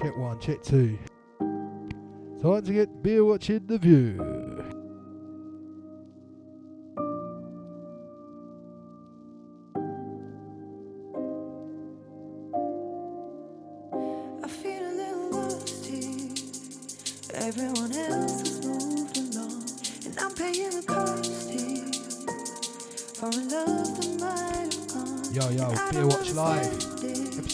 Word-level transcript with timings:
Check 0.00 0.16
one, 0.16 0.38
check 0.38 0.62
two. 0.62 0.96
Time 2.40 2.62
to 2.62 2.72
get 2.72 3.02
beer 3.02 3.24
watching 3.24 3.66
the 3.66 3.78
view. 3.78 4.37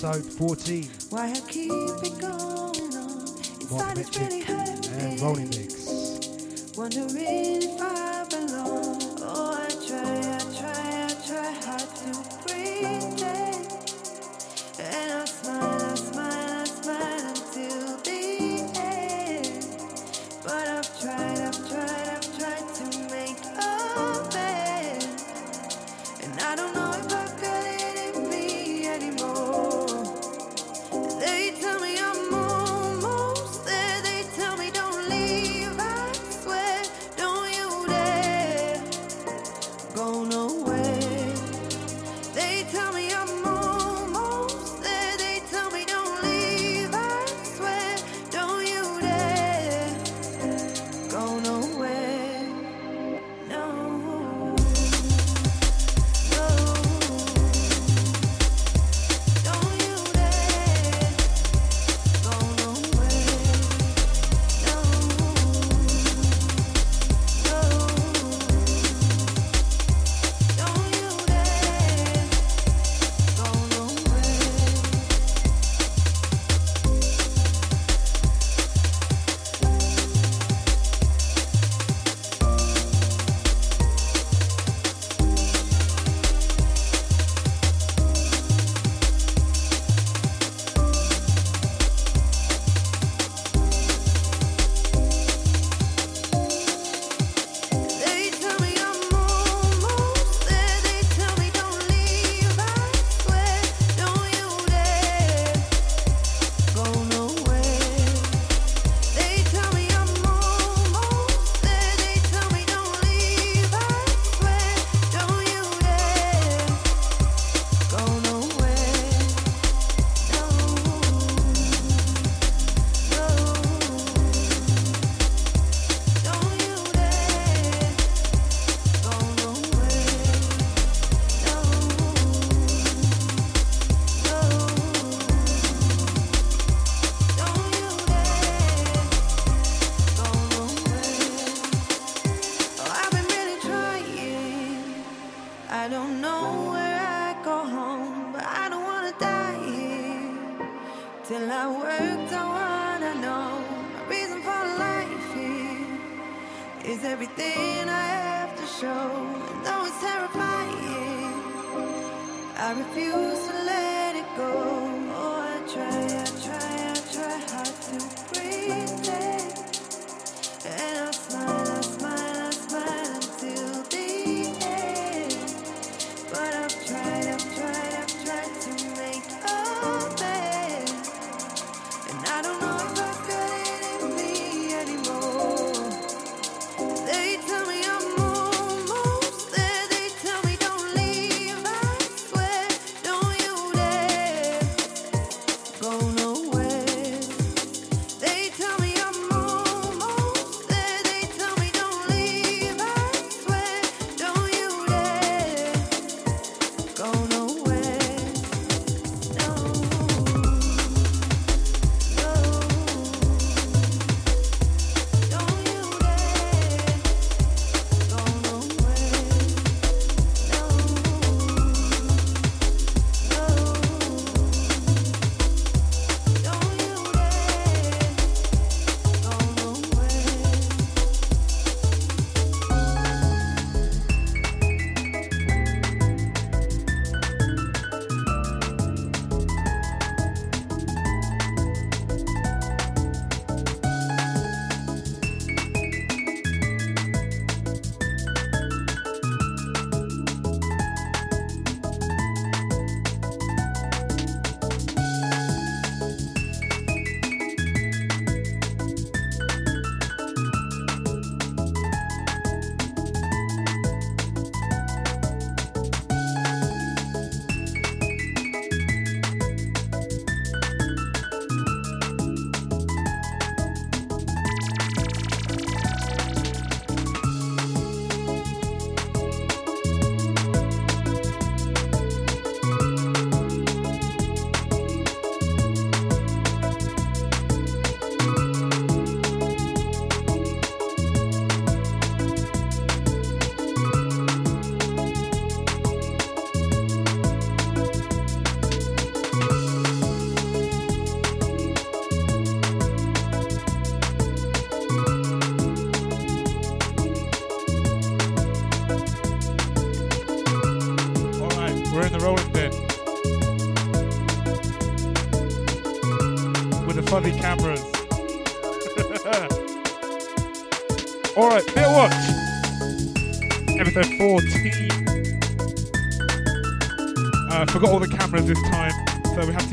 episode 0.04 0.32
14. 0.32 0.88
Why 1.10 1.30
I 1.30 1.40
keep 1.48 1.70
it 1.72 2.20
going 2.20 2.94
on. 2.94 3.28
Inside 3.60 3.98
it's 3.98 4.18
really 4.18 4.40
hurting. 4.40 4.92
And 5.00 5.20
rolling 5.20 5.48
mix. 5.48 6.76
Wondering 6.76 7.08
if 7.16 7.80
I 7.80 8.03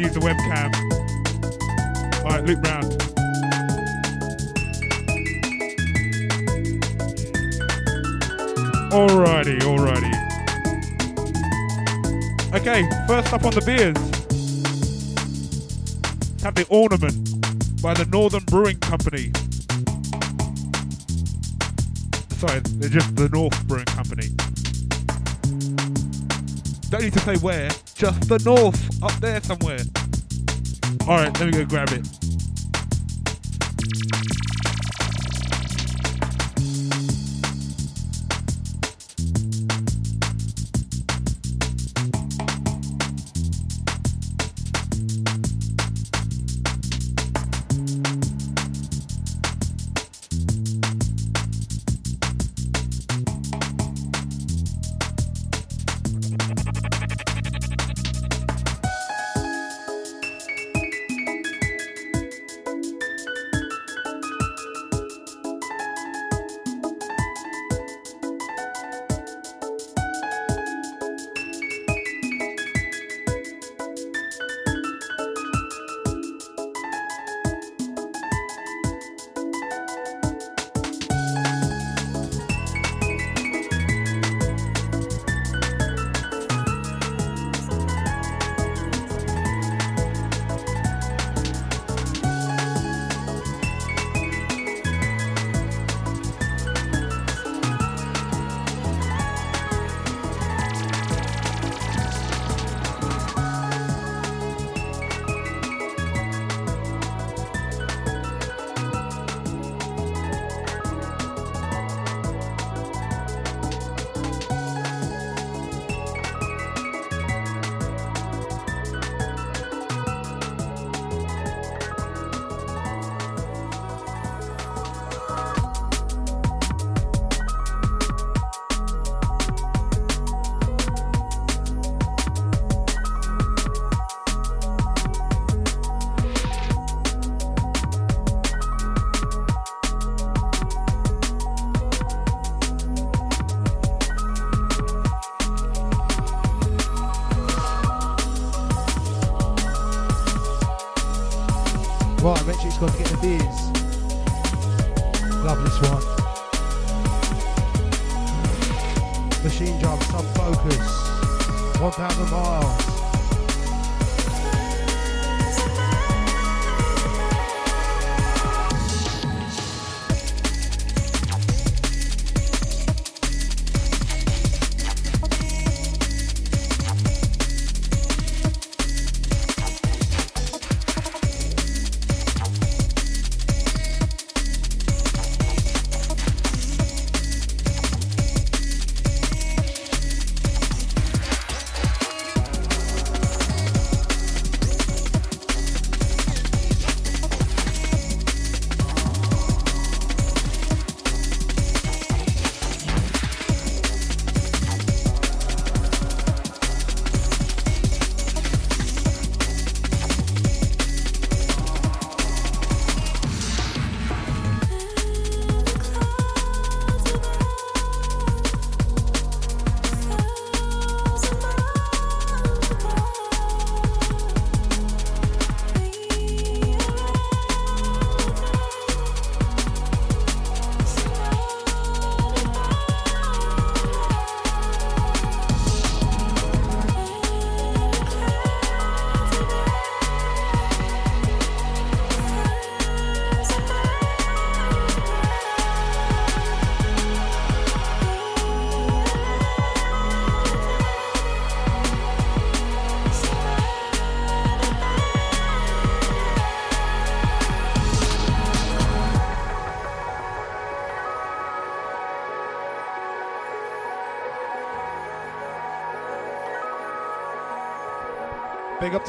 to 0.02 0.08
use 0.08 0.14
the 0.14 0.20
webcam. 0.20 0.72
Alright, 2.24 2.44
loop 2.46 2.66
round. 2.66 2.92
Alrighty, 8.92 9.60
alrighty. 9.62 10.14
Okay, 12.54 12.90
first 13.08 13.34
up 13.34 13.46
on 13.46 13.54
the 13.54 13.62
beers. 13.62 13.98
Have 16.44 16.56
the 16.56 16.66
Ornament 16.70 17.82
by 17.82 17.94
the 17.94 18.06
Northern 18.06 18.44
Brewing 18.46 18.78
Company. 18.80 19.32
Sorry, 22.38 22.60
they're 22.60 22.90
just 22.90 23.16
the 23.16 23.30
North 23.30 23.68
Brewing 23.68 23.86
Company. 23.86 24.30
Don't 26.90 27.04
need 27.04 27.14
to 27.14 27.20
say 27.20 27.38
where, 27.38 27.70
just 27.96 28.28
the 28.28 28.40
North, 28.44 28.91
there 29.22 29.40
somewhere. 29.42 29.80
Alright, 31.08 31.40
let 31.40 31.46
me 31.46 31.52
go 31.52 31.64
grab 31.66 31.90
it. 31.92 32.21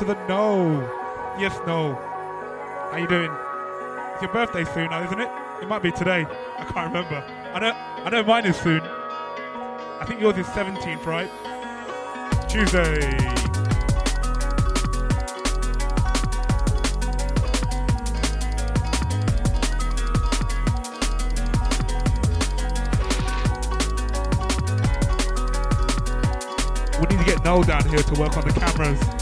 to 0.03 0.09
the 0.09 0.27
no. 0.27 0.81
Yes, 1.39 1.57
no. 1.65 1.95
How 2.91 2.97
you 2.97 3.07
doing? 3.07 3.31
It's 4.13 4.23
your 4.23 4.33
birthday 4.33 4.65
soon 4.65 4.91
now, 4.91 5.05
isn't 5.05 5.21
it? 5.21 5.31
It 5.63 5.69
might 5.69 5.81
be 5.81 5.93
today. 5.93 6.27
I 6.59 6.65
can't 6.65 6.93
remember. 6.93 7.25
I 7.55 7.61
know 7.61 7.73
I 7.73 8.11
know 8.11 8.23
mine 8.25 8.47
is 8.47 8.57
soon. 8.57 8.81
I 8.81 10.05
think 10.05 10.21
yours 10.21 10.37
is 10.39 10.47
17th, 10.47 11.07
right? 11.07 11.31
Tuesday. 12.49 12.99
We 26.99 27.07
need 27.07 27.19
to 27.19 27.25
get 27.25 27.45
Noel 27.45 27.63
down 27.63 27.89
here 27.89 28.03
to 28.03 28.21
work 28.21 28.37
on 28.37 28.45
the 28.45 28.53
cameras. 28.53 29.22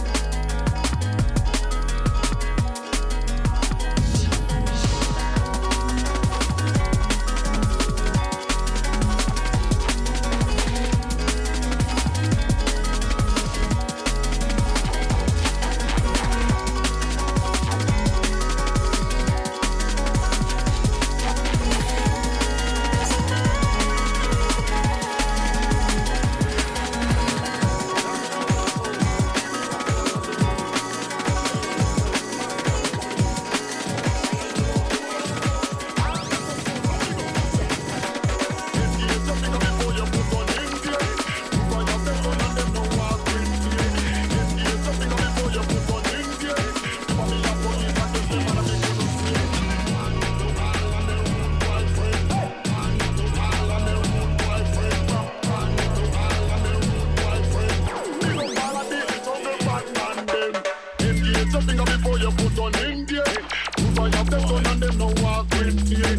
your 61.60 61.68
finger 61.68 61.84
before 61.84 62.18
you 62.18 62.30
put 62.30 62.58
on 62.58 62.74
India. 62.90 63.22
there. 63.24 63.44
Put 63.76 63.98
on 63.98 64.12
your 64.12 64.24
best 64.24 64.50
and 64.50 64.82
them 64.82 64.98
no 64.98 65.06
walk 65.22 65.50
with 65.50 65.88
fear. 65.88 66.12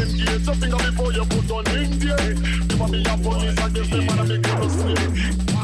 Engage 0.00 0.46
your 0.46 0.54
finger 0.54 0.76
before 0.76 1.12
you 1.12 1.24
put 1.24 1.50
on 1.50 1.66
India. 1.76 2.16
there. 2.16 2.34
Give 2.34 2.90
me 2.90 2.98
your 2.98 3.16
police 3.18 3.58
and 3.58 3.74
give 3.74 3.90
them 3.90 4.08
and 4.08 4.20
I 4.20 4.24
make 4.24 4.46
you 4.46 4.70
see. 4.70 5.55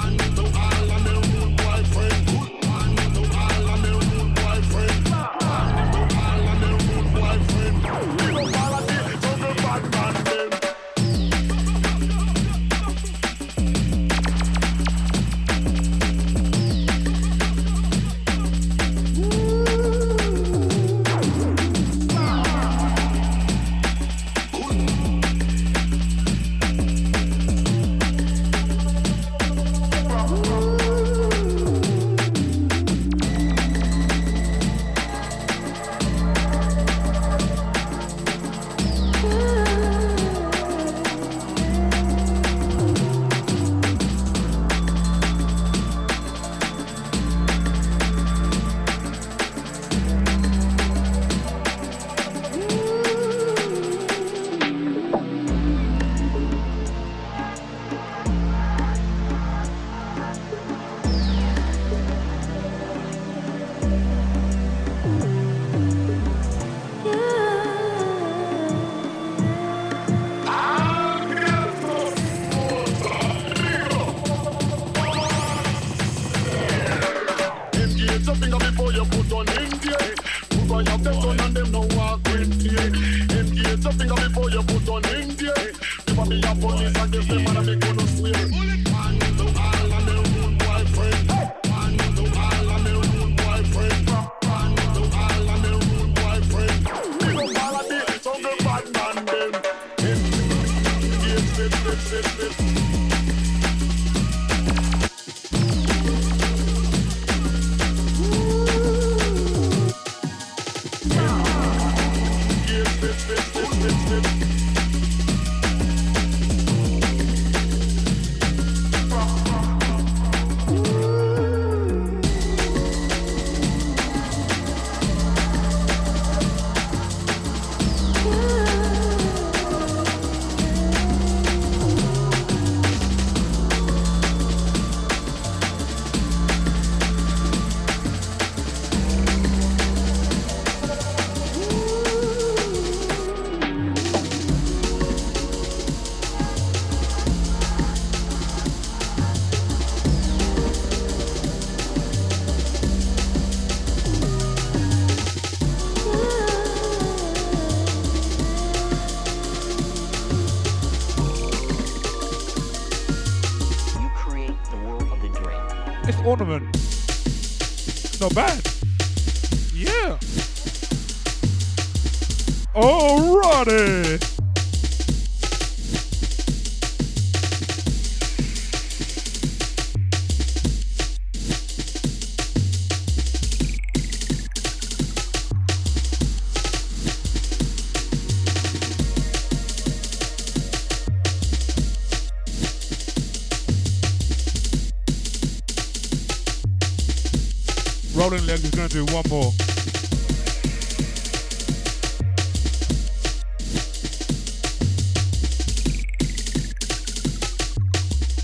gonna 198.89 199.07
do 199.07 199.15
one 199.15 199.25
more. 199.29 199.53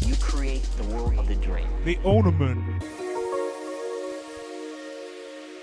You 0.07 0.15
create 0.17 0.63
the 0.77 0.85
world 0.95 1.19
of 1.19 1.27
the 1.27 1.35
dream. 1.37 1.67
The 1.85 1.99
ornament. 2.05 2.85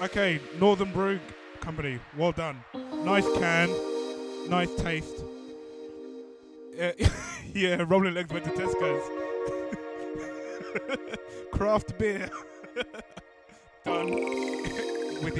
Okay, 0.01 0.41
Northern 0.59 0.91
Brew 0.91 1.19
Company, 1.61 1.99
well 2.17 2.33
done. 2.33 2.61
Nice 2.73 3.25
can, 3.37 3.69
nice 4.49 4.73
taste. 4.75 5.23
Yeah, 7.53 7.81
rolling 7.87 8.13
legs 8.13 8.29
went 8.29 8.43
to 8.43 8.51
Tesco's. 8.51 9.09
Craft 11.51 11.97
beer. 11.97 12.29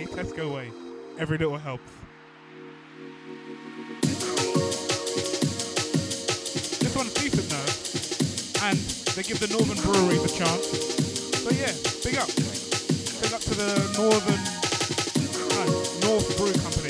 Tesco 0.08 0.54
way. 0.54 0.72
Every 1.18 1.38
little 1.38 1.58
helps. 1.58 1.92
This 6.80 6.96
one's 6.96 7.14
decent 7.14 7.50
though, 7.50 8.66
and 8.68 8.78
they 9.16 9.24
give 9.24 9.40
the 9.40 9.48
Northern 9.48 9.78
breweries 9.82 10.24
a 10.24 10.38
chance. 10.38 10.68
So 11.42 11.50
yeah, 11.52 11.74
big 12.04 12.18
up. 12.18 12.28
Big 13.22 13.34
up 13.34 13.42
to 13.42 13.56
the 13.56 13.94
Northern 13.98 14.56
no, 15.56 15.66
North 16.08 16.38
Brew 16.38 16.54
Company 16.62 16.85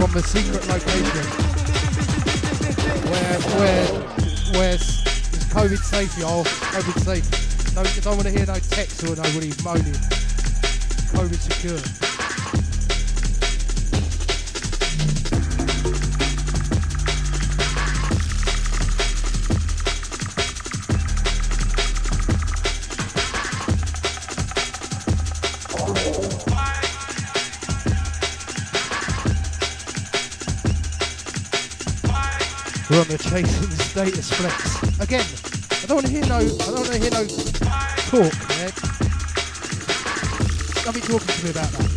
from 0.00 0.12
the 0.12 0.22
secret 0.22 0.66
location 0.66 1.26
where 3.10 3.38
where 3.60 3.86
where 4.58 4.74
it's 4.74 5.00
it's 5.34 5.54
oh, 5.54 5.60
COVID 5.60 5.78
safe, 5.78 6.18
y'all. 6.18 6.44
COVID 6.44 7.04
safe. 7.04 7.74
Don't 7.74 8.02
don't 8.02 8.16
want 8.16 8.28
to 8.28 8.30
hear 8.30 8.46
no 8.46 8.54
texts 8.54 9.04
or 9.04 9.14
nobody 9.14 9.52
moaning. 9.62 9.92
COVID 11.12 11.38
secure. 11.38 12.09
On 33.00 33.08
the 33.08 33.16
chasing 33.16 33.70
status 33.70 34.30
flex. 34.30 35.00
Again, 35.00 35.24
I 35.82 35.86
don't 35.86 35.96
want 35.96 36.06
to 36.06 36.12
hear 36.12 36.26
no 36.26 36.36
I 36.36 36.48
don't 36.48 36.74
want 36.74 36.86
to 36.86 36.98
hear 36.98 37.10
no 37.10 37.24
talk, 37.24 38.34
yeah. 38.58 38.70
Don't 40.84 40.94
be 40.94 41.00
talking 41.00 41.26
to 41.26 41.44
me 41.44 41.50
about 41.50 41.70
that. 41.72 41.89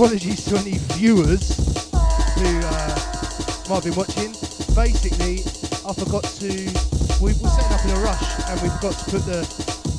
Apologies 0.00 0.46
to 0.46 0.56
any 0.56 0.78
viewers 0.96 1.58
who 2.40 2.48
uh, 2.64 2.96
might 3.68 3.74
have 3.74 3.84
been 3.84 3.94
watching. 3.94 4.32
Basically, 4.74 5.44
I 5.84 5.92
forgot 5.92 6.24
to. 6.40 6.48
We 7.20 7.34
were 7.36 7.50
setting 7.52 7.72
up 7.76 7.84
in 7.84 7.90
a 7.90 8.00
rush, 8.00 8.48
and 8.48 8.62
we 8.62 8.70
forgot 8.70 8.96
to 8.96 9.10
put 9.10 9.26
the 9.26 9.44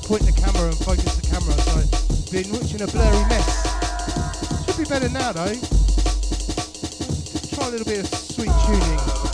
point 0.07 0.23
the 0.23 0.31
camera 0.31 0.69
and 0.69 0.77
focus 0.79 1.15
the 1.17 1.27
camera. 1.29 1.53
So, 1.53 2.31
been 2.31 2.51
watching 2.51 2.81
a 2.81 2.87
blurry 2.87 3.29
mess. 3.29 4.65
Should 4.65 4.77
be 4.79 4.85
better 4.85 5.09
now 5.09 5.33
though. 5.33 5.53
Try 7.53 7.67
a 7.67 7.69
little 7.69 7.85
bit 7.85 7.99
of 7.99 8.07
sweet 8.07 8.49
tuning. 8.65 9.30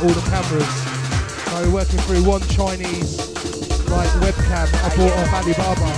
Forgot 0.00 0.16
all 0.16 0.22
the 0.22 0.30
cameras. 0.30 0.68
So 1.44 1.62
we're 1.62 1.74
working 1.74 1.98
through 2.00 2.24
one 2.24 2.40
Chinese 2.48 3.18
like 3.88 4.08
webcam 4.20 4.68
I 4.84 4.88
bought 4.96 5.12
off 5.18 5.32
Alibaba. 5.34 5.90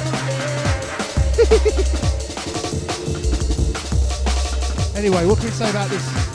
anyway, 4.98 5.26
what 5.26 5.38
can 5.38 5.46
we 5.46 5.52
say 5.52 5.70
about 5.70 5.90
this? 5.90 6.31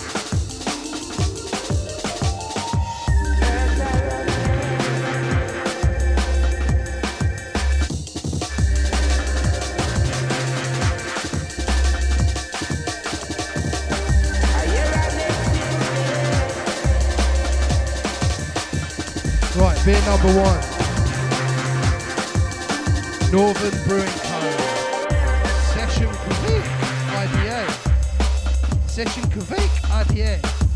Number 20.17 20.41
one. 20.41 20.61
Northern 23.31 23.87
Brewing 23.87 24.17
Co. 24.25 24.39
Session 25.75 26.07
Kveik 26.07 26.65
IPA. 27.13 27.61
Session 28.87 29.23
Kveik 29.29 29.73
IPA. 29.91 30.66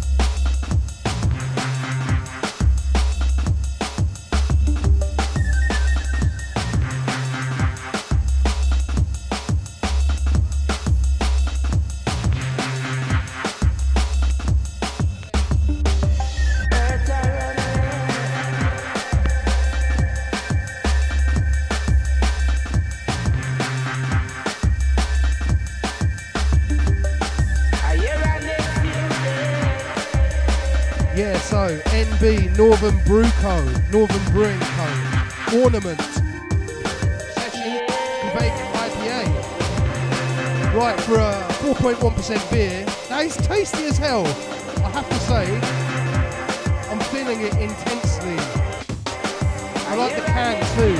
Brew 33.12 33.30
Co. 33.42 33.62
Northern 33.92 34.32
Brewing 34.32 34.58
Co. 34.58 34.86
Ornament. 35.62 36.00
Session 37.36 37.84
Kveik 38.32 38.56
IPA. 38.72 39.22
Right, 40.74 40.98
for 41.02 41.16
a 41.16 41.34
4.1% 41.60 42.50
beer, 42.50 42.86
that 43.10 43.26
is 43.26 43.36
tasty 43.36 43.84
as 43.84 43.98
hell. 43.98 44.26
I 44.26 44.90
have 44.92 45.10
to 45.10 45.20
say, 45.28 45.60
I'm 46.90 47.02
feeling 47.12 47.42
it 47.42 47.54
intensely. 47.58 48.38
I 49.90 49.96
like 49.96 50.16
the 50.16 50.22
can 50.22 50.56
too. 50.78 50.96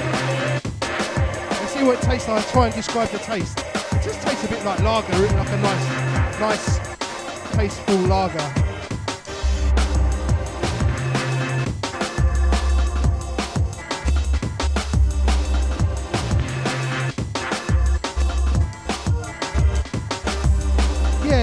Let's 1.62 1.72
see 1.72 1.84
what 1.86 1.96
it 1.96 2.02
tastes 2.02 2.28
like. 2.28 2.44
I'll 2.44 2.52
try 2.52 2.66
and 2.66 2.76
describe 2.76 3.08
the 3.08 3.20
taste. 3.20 3.58
It 3.58 4.04
just 4.04 4.22
tastes 4.22 4.44
a 4.44 4.50
bit 4.50 4.66
like 4.66 4.82
lager, 4.82 5.18
like 5.18 5.50
a 5.50 5.58
nice, 5.62 6.40
nice, 6.42 6.78
tasteful 7.54 7.96
lager. 8.00 8.71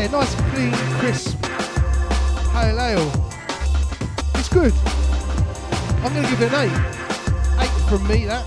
Nice, 0.07 0.35
clean, 0.53 0.73
crisp 1.01 1.49
pale 2.53 2.81
ale. 2.81 3.13
It's 4.35 4.49
good. 4.49 4.73
I'm 6.03 6.13
going 6.13 6.25
to 6.25 6.31
give 6.31 6.43
it 6.43 6.53
an 6.53 6.65
eight. 6.65 7.63
Eight 7.63 7.89
from 7.89 8.07
me, 8.07 8.25
that. 8.27 8.47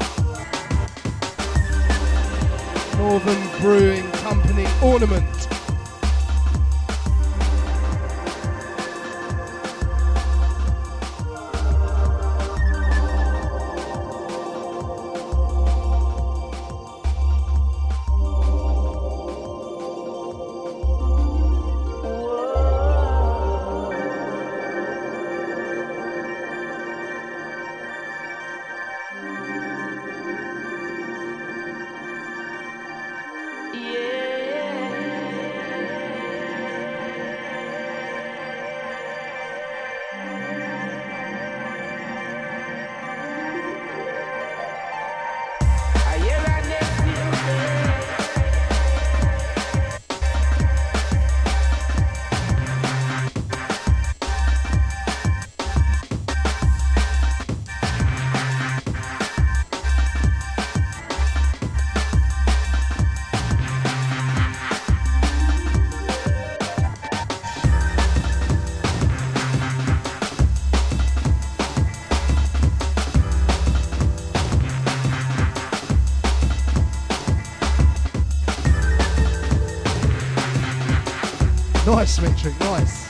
Northern 2.97 3.61
Brewing 3.61 4.09
Company 4.23 4.65
Ornament. 4.81 5.40
Nice, 82.11 82.19
Metric, 82.19 82.59
nice. 82.59 83.00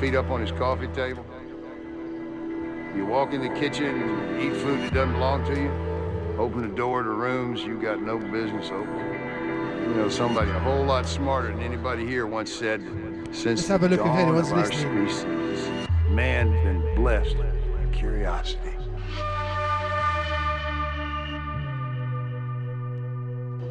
Feet 0.00 0.14
up 0.14 0.30
on 0.30 0.40
his 0.40 0.52
coffee 0.52 0.88
table. 0.88 1.24
You 2.94 3.06
walk 3.06 3.32
in 3.32 3.40
the 3.40 3.60
kitchen 3.60 4.02
and 4.02 4.42
eat 4.42 4.54
food 4.60 4.80
that 4.80 4.94
doesn't 4.94 5.14
belong 5.14 5.44
to 5.46 5.60
you. 5.60 5.70
Open 6.38 6.62
the 6.62 6.74
door 6.74 7.02
to 7.02 7.10
rooms 7.10 7.62
you 7.62 7.80
got 7.80 8.00
no 8.00 8.18
business 8.18 8.70
opening. 8.70 9.12
You 9.88 9.94
know, 9.94 10.08
somebody 10.08 10.50
a 10.50 10.58
whole 10.58 10.84
lot 10.84 11.06
smarter 11.06 11.48
than 11.48 11.60
anybody 11.60 12.06
here 12.06 12.26
once 12.26 12.52
said, 12.52 12.82
since 13.32 13.60
Let's 13.60 13.68
have 13.68 13.82
a 13.84 13.88
the 13.88 13.96
look 13.96 14.06
dawn 14.06 14.34
of 14.34 14.52
our 14.52 14.56
listening. 14.62 15.08
species, 15.08 15.88
man's 16.10 16.52
been 16.64 16.94
blessed 16.94 17.36
with 17.36 17.92
curiosity. 17.92 18.72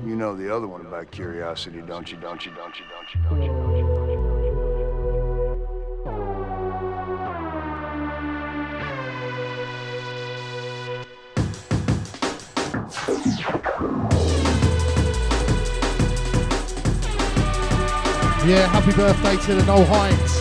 You 0.05 0.15
know 0.15 0.35
the 0.35 0.55
other 0.55 0.67
one 0.67 0.81
about 0.81 1.11
curiosity? 1.11 1.81
Don't 1.81 2.11
you? 2.11 2.17
Don't 2.17 2.45
you? 2.45 2.51
Don't 2.51 2.79
you? 2.79 2.85
Don't 2.89 3.15
you? 3.15 3.21
Don't 3.29 3.41
you? 3.41 3.47
Don't 3.47 3.77
you? 3.77 3.84
Yeah, 18.45 18.67
happy 18.67 18.91
birthday 18.95 19.38
to 19.38 19.55
the 19.55 19.65
Noel 19.65 19.86
Hines. 19.86 20.34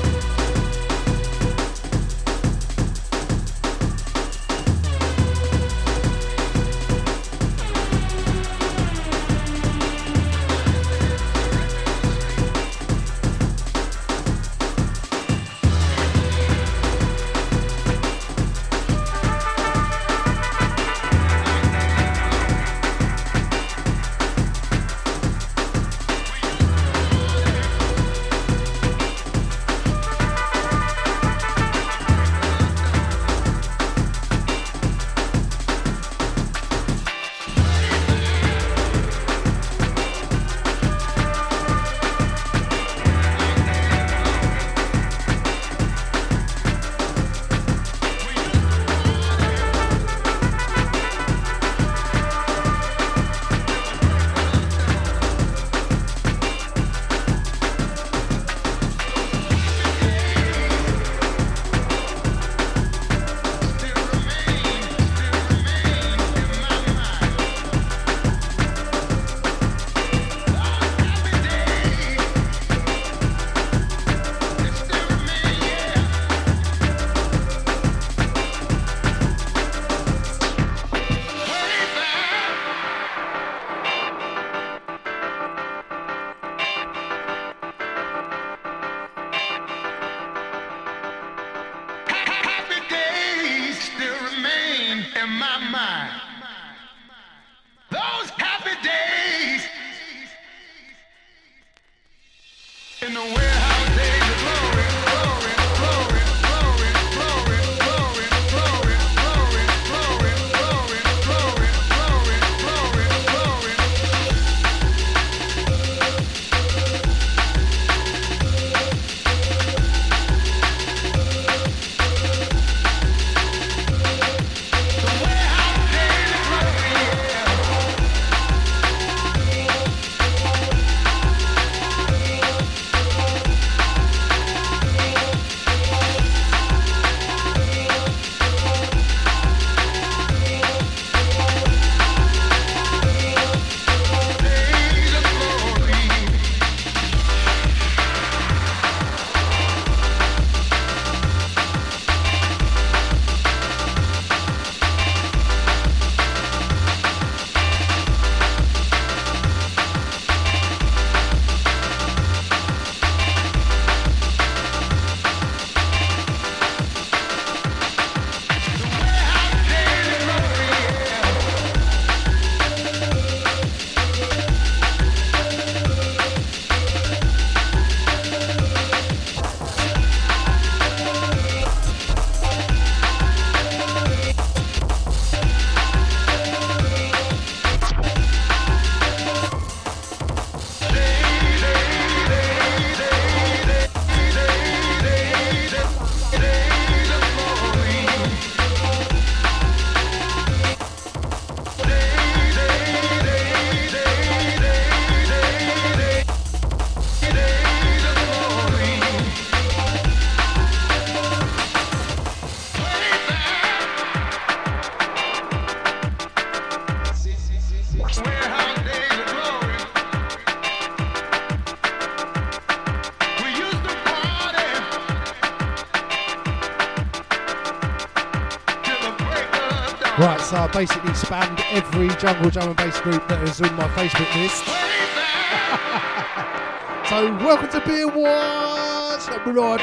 Spammed 231.15 231.63
every 231.71 232.09
jungle 232.17 232.51
drum 232.51 232.69
and 232.69 232.77
bass 232.77 233.01
group 233.01 233.27
that 233.29 233.43
is 233.49 233.61
on 233.61 233.75
my 233.77 233.89
Facebook 233.89 234.35
list. 234.37 234.65
So 237.09 237.33
welcome 237.37 237.69
to 237.69 237.87
Beer 237.87 238.09
Wars, 238.09 239.29
glory. 239.45 239.83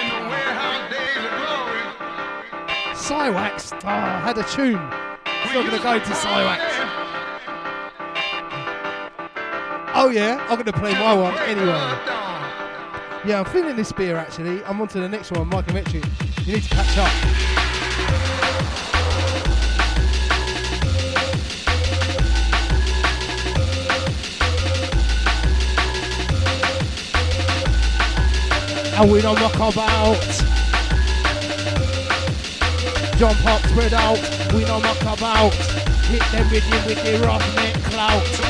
Cywax, 2.98 3.72
oh, 3.74 3.88
I 3.88 4.20
had 4.22 4.40
a 4.40 4.44
tune. 4.44 4.82
It's 5.28 5.54
not 5.54 5.66
going 5.66 5.78
to 5.78 5.84
go 5.84 6.00
to 6.00 6.06
Cywax. 6.06 6.60
Oh 9.94 10.10
yeah, 10.10 10.44
I'm 10.50 10.56
going 10.56 10.66
to 10.66 10.74
play 10.74 10.94
my 10.94 11.14
one 11.14 11.38
anyway. 11.40 12.12
Yeah, 13.24 13.44
I'm 13.46 13.46
feeling 13.46 13.76
this 13.76 13.92
beer 13.92 14.18
actually. 14.18 14.64
I'm 14.64 14.82
on 14.82 14.88
to 14.90 15.00
the 15.00 15.08
next 15.08 15.32
one, 15.32 15.48
Michael 15.48 15.76
Mitchell. 15.76 16.02
You 16.46 16.56
need 16.56 16.64
to 16.64 16.70
catch 16.70 16.98
up. 16.98 17.41
And 29.02 29.12
we 29.12 29.20
don't 29.20 29.40
muck 29.40 29.56
about. 29.56 30.22
Jump 33.18 33.46
up, 33.48 33.62
spread 33.66 33.94
out. 33.96 34.20
We 34.54 34.64
don't 34.64 34.84
muck 34.84 35.02
about. 35.02 35.56
Hit 36.06 36.22
them 36.32 36.48
with 36.52 36.64
you 36.68 36.86
with 36.86 37.04
the 37.04 37.20
roughneck 37.26 37.74
clout. 37.86 38.41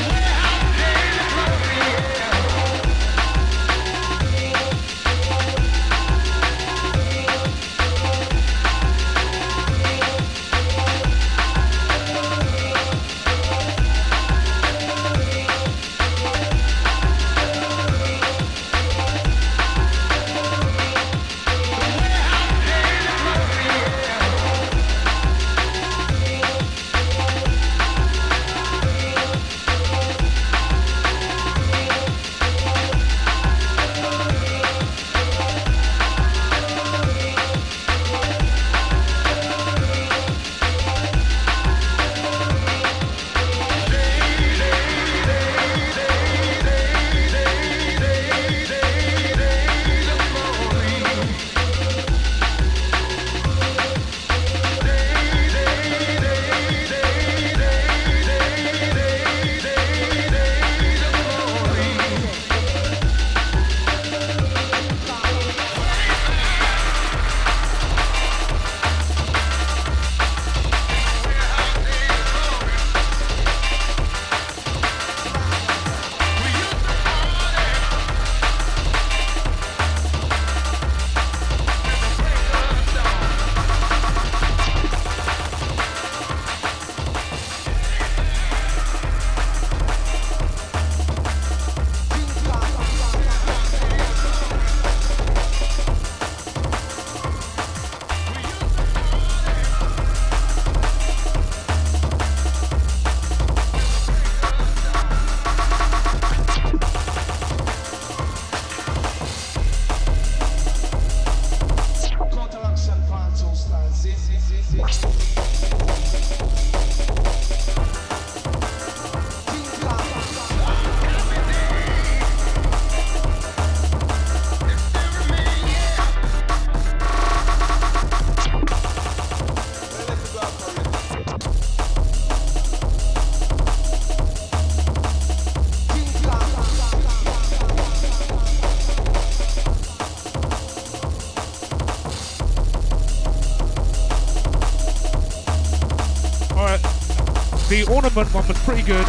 One 148.13 148.29
was 148.33 148.63
pretty 148.63 148.81
good. 148.81 149.07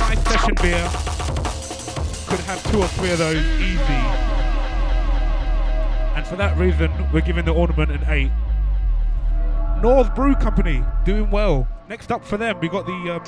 Nice 0.00 0.20
session 0.24 0.56
beer. 0.60 0.90
Could 2.26 2.40
have 2.40 2.60
two 2.72 2.80
or 2.80 2.88
three 2.88 3.12
of 3.12 3.18
those 3.18 3.36
easy. 3.60 4.00
And 6.16 6.26
for 6.26 6.34
that 6.34 6.58
reason, 6.58 6.90
we're 7.12 7.20
giving 7.20 7.44
the 7.44 7.52
ornament 7.54 7.92
an 7.92 8.02
8. 8.08 8.30
North 9.80 10.12
Brew 10.16 10.34
Company, 10.34 10.82
doing 11.04 11.30
well. 11.30 11.68
Next 11.88 12.10
up 12.10 12.24
for 12.24 12.36
them, 12.36 12.58
we 12.58 12.68
got 12.68 12.84
the 12.84 12.92
um, 12.92 13.22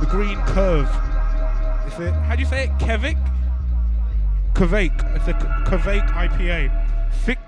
the 0.00 0.06
Green 0.06 0.40
Curve. 0.46 0.88
Is 1.86 2.00
it, 2.00 2.14
how 2.14 2.34
do 2.34 2.40
you 2.40 2.48
say 2.48 2.64
it? 2.64 2.70
Kevik? 2.78 3.18
Kvake. 4.54 5.16
It's 5.16 5.28
a 5.28 5.34
Kvake 5.34 6.08
IPA. 6.08 6.72
Six, 7.24 7.42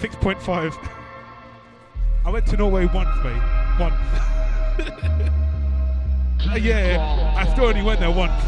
6.5. 0.00 0.88
I 2.24 2.30
went 2.30 2.46
to 2.48 2.56
Norway 2.56 2.86
once, 2.86 3.16
mate. 3.22 3.42
Once. 3.78 4.21
Uh, 6.52 6.56
yeah, 6.56 7.32
I 7.34 7.50
still 7.50 7.64
only 7.64 7.80
went 7.80 8.00
there 8.00 8.10
once. 8.10 8.30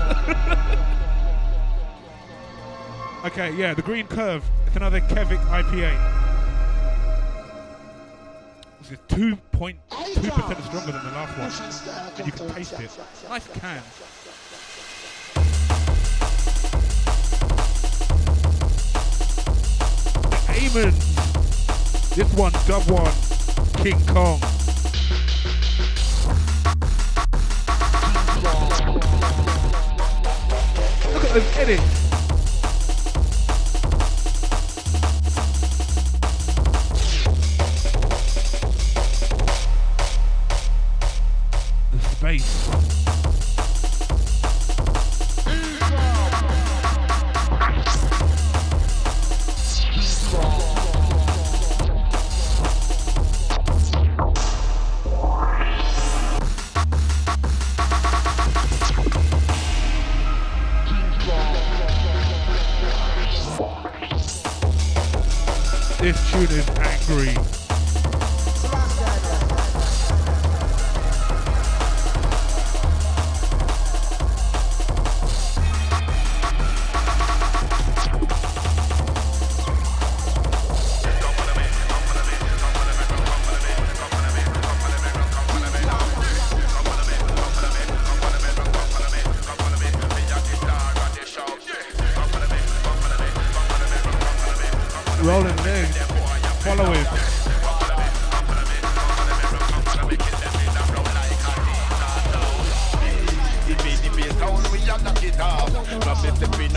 okay, 3.25 3.51
yeah, 3.57 3.73
the 3.73 3.81
Green 3.81 4.07
Curve. 4.07 4.45
It's 4.67 4.77
another 4.77 5.01
Kevik 5.01 5.39
IPA. 5.47 5.97
This 8.83 8.91
is 8.91 8.99
2.2% 9.09 9.79
stronger 9.89 10.93
than 10.93 11.03
the 11.03 11.13
last 11.13 11.39
one. 11.39 11.51
And 12.19 12.27
you 12.27 12.33
can 12.33 12.51
taste 12.51 12.75
it. 12.75 12.91
Nice 13.31 13.49
can. 13.55 13.83
Amons. 20.51 20.99
This 22.15 22.31
one, 22.35 22.53
Dub 22.67 22.83
One, 22.91 23.15
King 23.83 23.99
Kong. 24.09 24.54
Those 31.35 31.57
edits. 31.57 32.04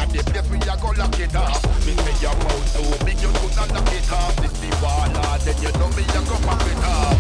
At 0.08 0.26
the 0.26 0.32
place 0.32 0.50
we 0.50 0.58
a 0.58 0.76
go 0.80 0.90
lock 0.96 1.20
it 1.20 1.36
off. 1.36 1.60
Me 1.86 1.94
say 1.96 2.16
your 2.24 2.36
mouth 2.40 2.68
too 2.72 3.06
big, 3.06 3.20
you 3.20 3.32
could 3.40 3.56
not 3.56 3.70
lock 3.74 3.92
it 3.92 4.12
off. 4.12 4.36
This 4.38 4.54
the 4.60 4.70
water, 4.80 5.22
ah, 5.24 5.38
then 5.44 5.58
you 5.60 5.72
know 5.76 5.90
me 5.96 6.04
a 6.08 6.22
go 6.24 6.38
pop 6.48 6.64
it 6.64 6.84
off. 6.88 7.20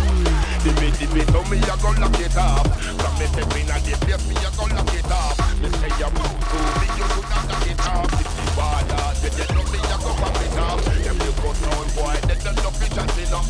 Me, 0.67 0.91
the 0.91 1.05
me, 1.11 1.23
so 1.31 1.41
me 1.47 1.57
a 1.59 1.75
go 1.79 1.91
lock 1.99 2.19
it 2.19 2.37
off. 2.37 2.67
From 2.99 3.13
the 3.19 3.25
step 3.27 3.55
in 3.55 3.67
the 3.67 3.95
place 4.03 4.23
we 4.27 4.35
a 4.39 4.49
go 4.55 4.65
lock 4.71 4.93
it 4.93 5.11
off. 5.11 5.35
Me 5.59 5.67
say 5.79 5.91
your 5.99 6.11
mouth 6.15 6.39
too 6.47 6.63
big, 6.79 6.93
you 6.95 7.07
could 7.11 7.27
not 7.27 7.43
lock 7.51 7.67
it 7.67 7.81
off. 7.87 8.09
This 8.15 8.31
the 8.37 8.45
water, 8.55 8.99
ah, 9.03 9.13
then 9.19 9.33
you 9.35 9.47
know 9.51 9.65
me 9.67 9.79
a 9.83 9.95
go 9.99 10.11
pop 10.15 10.37
it 10.39 10.57
off. 10.57 10.79
Them 10.87 11.17
you 11.23 11.33
go 11.43 11.49
down, 11.51 11.87
boy, 11.95 12.15
they 12.27 12.37
don't 12.39 12.57
know 12.63 12.71
fi 12.71 12.87
chat 12.93 13.17
enough. 13.19 13.49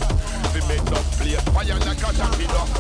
We 0.54 0.60
make 0.66 0.90
up 0.90 1.06
place 1.20 1.46
fire 1.54 1.78
like 1.86 2.02
a 2.02 2.10
enough. 2.42 2.72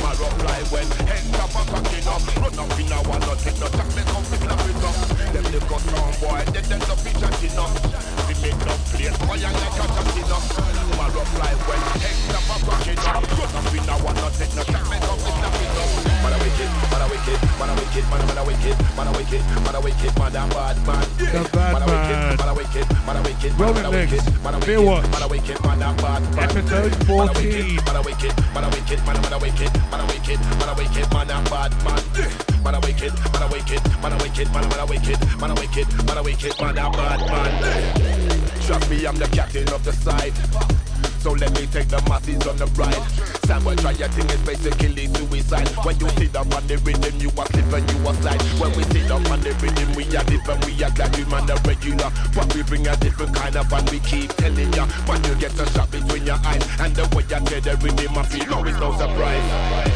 My 0.00 0.12
rough 0.16 0.36
fly 0.40 0.60
when 0.72 0.88
head 1.04 1.24
top 1.36 1.52
a 1.56 1.62
packing 1.68 2.08
up. 2.08 2.24
Run 2.40 2.56
up 2.56 2.78
in 2.80 2.92
a 2.92 2.98
one, 3.04 3.20
not 3.20 3.38
take 3.40 3.58
no 3.60 3.68
jack, 3.68 3.88
me 3.92 4.02
come 4.08 4.24
fi 4.24 4.36
clap 4.40 4.60
it 4.64 4.84
up. 4.84 5.15
Little 5.56 5.80
town 5.88 6.12
boy, 6.20 6.44
they 6.52 6.60
don't 6.68 6.84
know 6.84 7.00
fi 7.00 7.16
chat 7.16 7.32
enough. 7.40 7.72
We 8.28 8.36
make 8.44 8.60
up 8.68 8.76
place 8.92 9.16
fire 9.24 9.40
like 9.40 9.80
a 9.80 9.86
jack 9.88 10.16
enough. 10.20 10.44
My 11.00 11.08
rough 11.16 11.32
fly 11.32 11.48
when 11.64 11.80
head 11.96 12.12
top 12.28 12.44
a 12.44 12.56
packing 12.60 13.00
up. 13.00 13.24
Run 13.24 13.56
up 13.56 13.72
in 13.72 13.88
a 13.88 13.94
one, 14.04 14.16
not 14.20 14.36
take 14.36 14.52
no 14.52 14.60
jack, 14.68 14.84
me 14.92 15.00
come 15.00 15.16
fi 15.16 15.32
clap 15.32 15.56
it 15.56 15.72
up. 15.80 15.88
Man 16.20 16.32
a 16.32 16.38
wicked, 16.44 16.68
man 16.92 17.00
a 17.00 17.06
wicked, 17.08 17.40
man 17.56 17.70
a 17.72 17.74
wicked, 17.80 18.04
man 18.04 18.20
man 18.28 18.36
a 18.36 18.42
wicked, 18.44 18.76
man 19.00 19.08
a 19.08 19.12
wicked, 19.16 19.42
man 19.64 19.72
a 19.72 19.80
wicked, 19.80 20.12
man 20.20 20.36
a 20.36 20.42
bad 20.44 20.76
man. 20.84 21.06
The 21.24 21.40
bad 21.48 21.72
Man 21.72 21.80
man. 21.80 21.88
a 21.88 22.52
wicked, 22.52 22.84
man 22.92 23.16
a 23.16 23.22
wicked, 23.24 23.52
man 23.56 23.72
legs. 23.96 24.12
wicked, 24.12 24.44
man 24.44 24.60
Beer 24.60 24.80
wicked, 24.84 25.08
man 25.08 25.24
a 25.24 25.28
wicked, 25.32 25.56
man 25.64 25.80
a 25.80 25.88
bad 26.04 26.20
man. 26.36 26.52
Episode 26.52 26.92
Man 27.08 27.32
a 27.32 27.32
14. 27.32 27.48
wicked, 27.48 27.80
man 27.80 27.96
a 27.96 28.00
wicked, 28.04 28.32
man 28.52 28.60
a 28.60 28.68
wicked, 28.68 29.00
man 29.08 29.16
a 29.32 29.38
wicked, 29.40 29.72
man 29.88 30.00
a 30.04 30.06
wicked, 30.12 30.36
man 30.60 30.68
wicked, 30.76 31.06
man 31.16 31.28
bad 31.48 31.72
man. 31.80 32.55
Man 32.66 32.74
a 32.74 32.80
wicked, 32.80 33.14
man 33.30 33.42
a 33.42 33.46
wicked, 33.46 33.80
man 34.02 34.10
a 34.10 34.16
wicked, 34.18 34.50
man 34.50 34.64
a 34.80 34.86
wicked, 34.86 35.38
man 35.38 35.50
a 35.50 35.54
wicked, 35.54 35.86
man 36.02 36.18
a 36.18 36.22
wicked, 36.24 36.60
man 36.60 36.76
a 36.76 36.90
bad 36.90 37.20
man. 37.30 37.52
Trust 38.66 38.90
me, 38.90 39.06
I'm 39.06 39.14
the 39.14 39.28
captain 39.30 39.68
of 39.70 39.84
the 39.84 39.92
side. 39.92 40.34
So 41.22 41.30
let 41.30 41.54
me 41.54 41.70
take 41.70 41.86
the 41.86 42.02
masses 42.10 42.42
on 42.42 42.58
the 42.58 42.66
ride. 42.74 42.98
Your 44.02 44.08
thing 44.08 44.26
is 44.34 44.42
basically 44.42 45.06
suicide. 45.14 45.68
When 45.86 45.94
you 46.00 46.08
sit 46.18 46.34
up 46.34 46.52
on 46.52 46.66
the 46.66 46.76
rhythm, 46.82 47.14
you 47.22 47.30
are 47.38 47.46
slip 47.46 47.70
and 47.70 47.86
you 47.86 48.02
are 48.02 48.14
slide. 48.18 48.42
When 48.58 48.74
we 48.74 48.82
sit 48.90 49.10
up 49.14 49.22
on 49.30 49.40
the 49.46 49.54
rhythm, 49.62 49.94
we 49.94 50.02
are 50.18 50.26
and 50.26 50.64
we 50.66 50.74
are 50.82 50.90
glad 50.90 51.16
you 51.16 51.26
man 51.26 51.46
the 51.46 51.54
regular. 51.62 52.10
But 52.34 52.52
we 52.52 52.64
bring 52.64 52.88
a 52.88 52.96
different 52.96 53.32
kind 53.32 53.54
of 53.54 53.70
fun, 53.70 53.86
we 53.94 54.00
keep 54.00 54.34
telling 54.42 54.72
ya. 54.74 54.90
When 55.06 55.22
you 55.22 55.38
get 55.38 55.54
a 55.54 55.70
shot 55.70 55.92
between 55.92 56.26
your 56.26 56.42
eyes, 56.42 56.66
and 56.82 56.90
the 56.98 57.06
way 57.14 57.22
you 57.30 57.38
tell 57.46 57.62
the 57.62 57.78
rhythm, 57.78 58.18
I 58.18 58.26
feel 58.26 58.66
it's 58.66 58.78
no 58.82 58.90
surprise. 58.98 59.95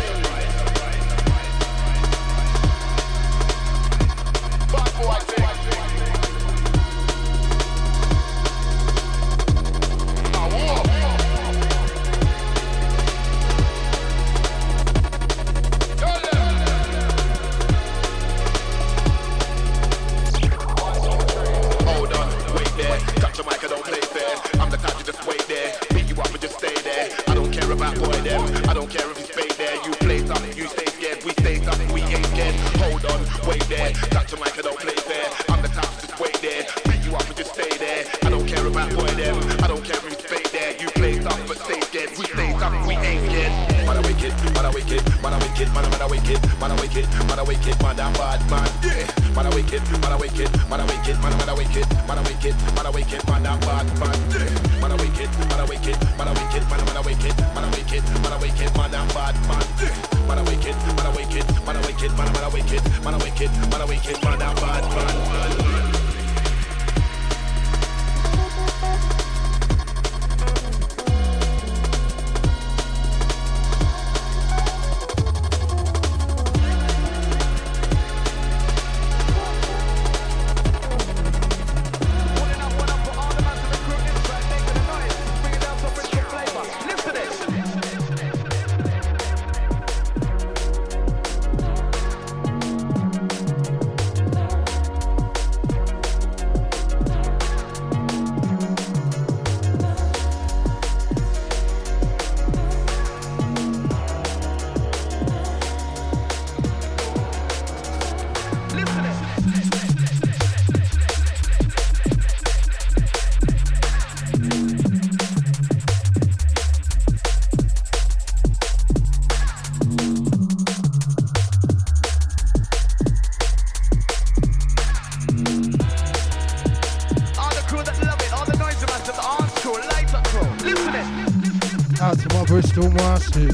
Hold 133.30 133.44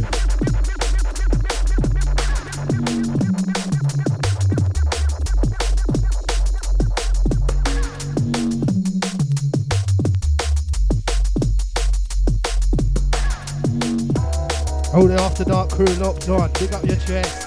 it 15.11 15.21
after 15.21 15.45
dark 15.45 15.69
crew 15.69 15.85
locked 15.97 16.31
on. 16.31 16.51
Pick 16.55 16.73
up 16.73 16.83
your 16.85 16.97
chest. 16.97 17.46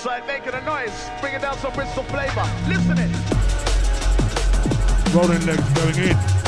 Inside, 0.00 0.26
making 0.26 0.54
a 0.54 0.60
noise, 0.62 1.10
bringing 1.20 1.42
down 1.42 1.58
some 1.58 1.74
Bristol 1.74 2.02
flavor. 2.04 2.48
Listen 2.66 2.96
it. 2.96 3.14
Rolling 5.14 5.44
legs 5.44 5.68
going 5.74 6.08
in. 6.08 6.39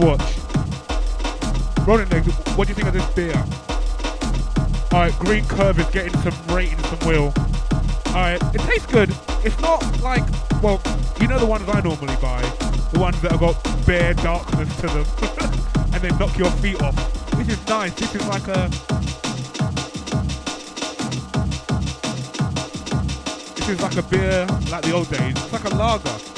Watch. 0.00 0.38
Legs. 1.88 2.32
What 2.56 2.68
do 2.68 2.72
you 2.72 2.74
think 2.74 2.88
of 2.88 2.92
this 2.92 3.06
beer? 3.14 3.32
Alright, 4.92 5.18
green 5.18 5.44
curve 5.46 5.78
is 5.78 5.86
getting 5.86 6.12
some 6.20 6.34
rating, 6.54 6.78
some 6.80 7.08
will. 7.08 7.32
Alright, 8.08 8.42
it 8.54 8.60
tastes 8.60 8.86
good. 8.86 9.10
It's 9.42 9.58
not 9.60 9.80
like, 10.02 10.24
well, 10.62 10.80
you 11.20 11.28
know 11.28 11.38
the 11.38 11.46
ones 11.46 11.66
I 11.68 11.80
normally 11.80 12.16
buy, 12.16 12.42
the 12.92 13.00
ones 13.00 13.20
that 13.22 13.32
have 13.32 13.40
got 13.40 13.86
bare 13.86 14.12
darkness 14.14 14.74
to 14.80 14.86
them, 14.88 15.06
and 15.94 16.02
they 16.02 16.10
knock 16.18 16.36
your 16.36 16.50
feet 16.60 16.80
off. 16.82 16.94
This 17.32 17.48
is 17.48 17.68
nice. 17.68 17.94
This 17.94 18.14
is 18.14 18.26
like 18.26 18.48
a 18.48 18.68
This 23.56 23.68
is 23.70 23.80
like 23.80 23.96
a 23.96 24.02
beer 24.02 24.46
like 24.70 24.82
the 24.82 24.92
old 24.92 25.10
days. 25.10 25.32
It's 25.32 25.52
like 25.52 25.64
a 25.64 25.74
lager. 25.74 26.37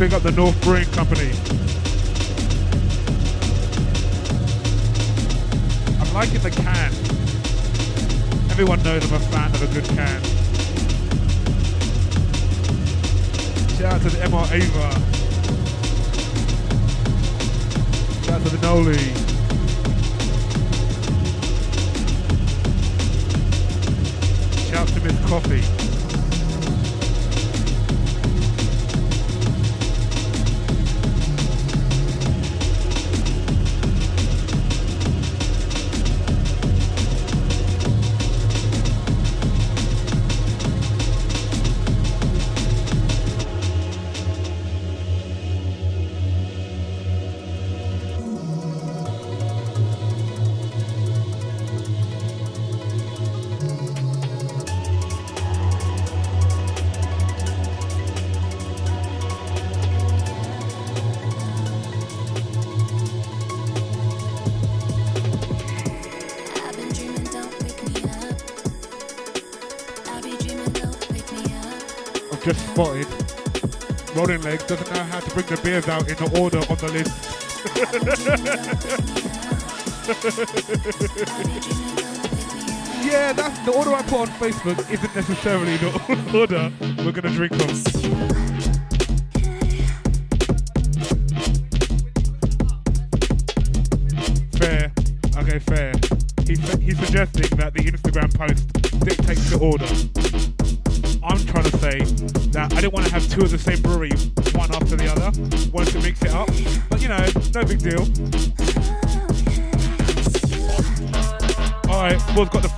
Big 0.00 0.14
up 0.14 0.22
the 0.22 0.32
North 0.32 0.58
Brewing 0.62 0.86
Company. 0.92 1.28
I'm 6.00 6.14
liking 6.14 6.40
the 6.40 6.50
can. 6.50 6.90
Everyone 8.50 8.82
knows 8.82 9.04
I'm 9.04 9.12
a 9.12 9.18
fan 9.26 9.54
of 9.54 9.62
a 9.62 9.66
good 9.74 9.84
can. 9.84 10.22
Shout 13.76 13.92
out 13.92 14.00
to 14.00 14.08
the 14.08 14.24
MR 14.24 14.50
Ava. 14.50 14.90
Shout 18.24 18.40
out 18.40 18.46
to 18.46 18.56
the 18.56 18.60
Noli. 18.62 18.96
Shout 24.70 24.80
out 24.80 24.88
to 24.88 25.00
Miss 25.02 25.28
Coffee. 25.28 25.79
To 75.30 75.34
bring 75.34 75.46
the 75.46 75.56
beers 75.62 75.88
out 75.88 76.08
in 76.08 76.16
the 76.16 76.40
order 76.40 76.58
on 76.58 76.76
the 76.78 76.88
list. 76.92 77.12
yeah, 83.04 83.32
that's 83.32 83.58
the 83.60 83.70
order 83.72 83.92
I 83.92 84.02
put 84.02 84.20
on 84.20 84.28
Facebook 84.28 84.78
isn't 84.90 85.14
necessarily 85.14 85.76
the 85.76 85.90
order 86.38 86.72
we're 87.04 87.12
gonna 87.12 87.30
drink 87.30 87.52
them. 87.56 87.68
No 107.84 107.90
big 107.90 107.98
deal. 107.98 108.02
Alright, 111.88 112.20
we've 112.36 112.50
got 112.50 112.62
the 112.62 112.69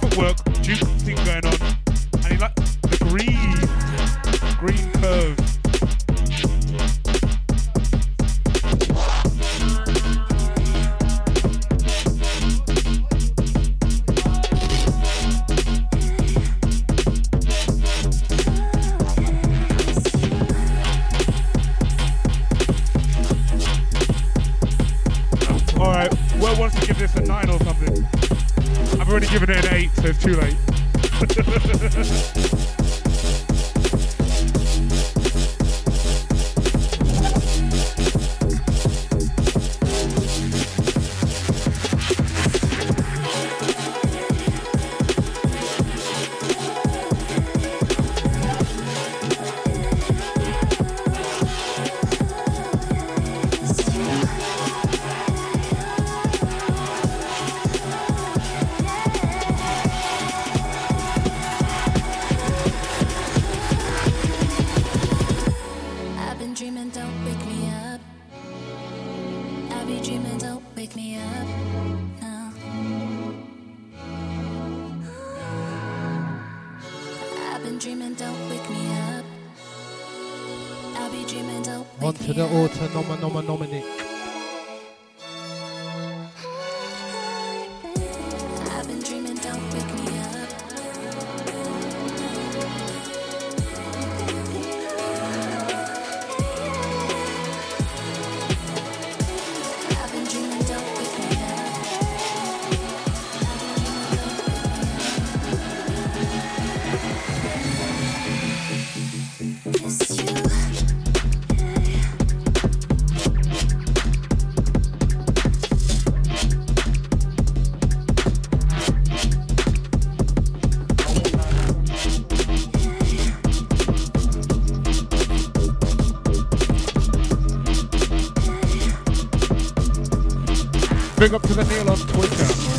Big 131.23 131.35
up 131.35 131.43
to 131.43 131.55
the 131.55 131.62
Neil 131.62 131.89
on 131.89 131.99
Twitter. 131.99 132.72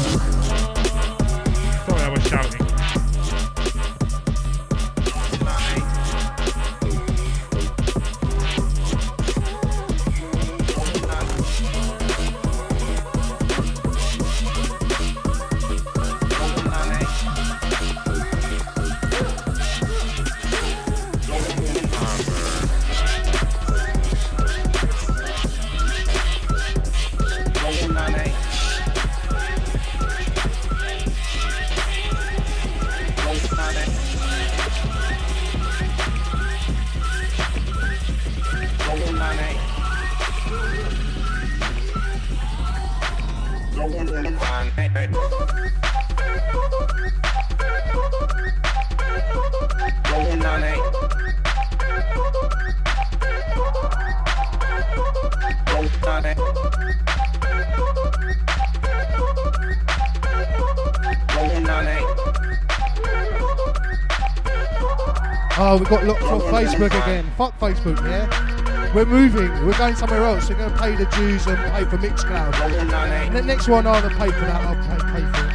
Oh, 65.74 65.78
we 65.80 65.86
got 65.86 66.04
locked 66.04 66.22
off 66.22 66.44
Facebook 66.44 66.94
again. 67.02 67.26
Fuck 67.36 67.60
Facebook, 67.60 67.98
yeah? 68.08 68.94
We're 68.94 69.08
moving. 69.08 69.50
We're 69.66 69.76
going 69.76 69.96
somewhere 69.96 70.22
else. 70.22 70.48
We're 70.48 70.58
going 70.58 70.72
to 70.72 70.78
pay 70.78 70.96
the 70.96 71.06
dues 71.06 71.48
and 71.48 71.58
pay 71.74 71.84
for 71.86 71.98
Mixcloud. 71.98 72.54
And 72.62 73.36
the 73.36 73.42
next 73.42 73.68
one, 73.68 73.88
I'll 73.88 74.00
pay 74.08 74.30
for 74.30 74.42
that. 74.42 74.62
I'll 74.62 74.76
pay, 74.76 74.98
pay 75.14 75.26
for 75.34 75.48
it. 75.48 75.54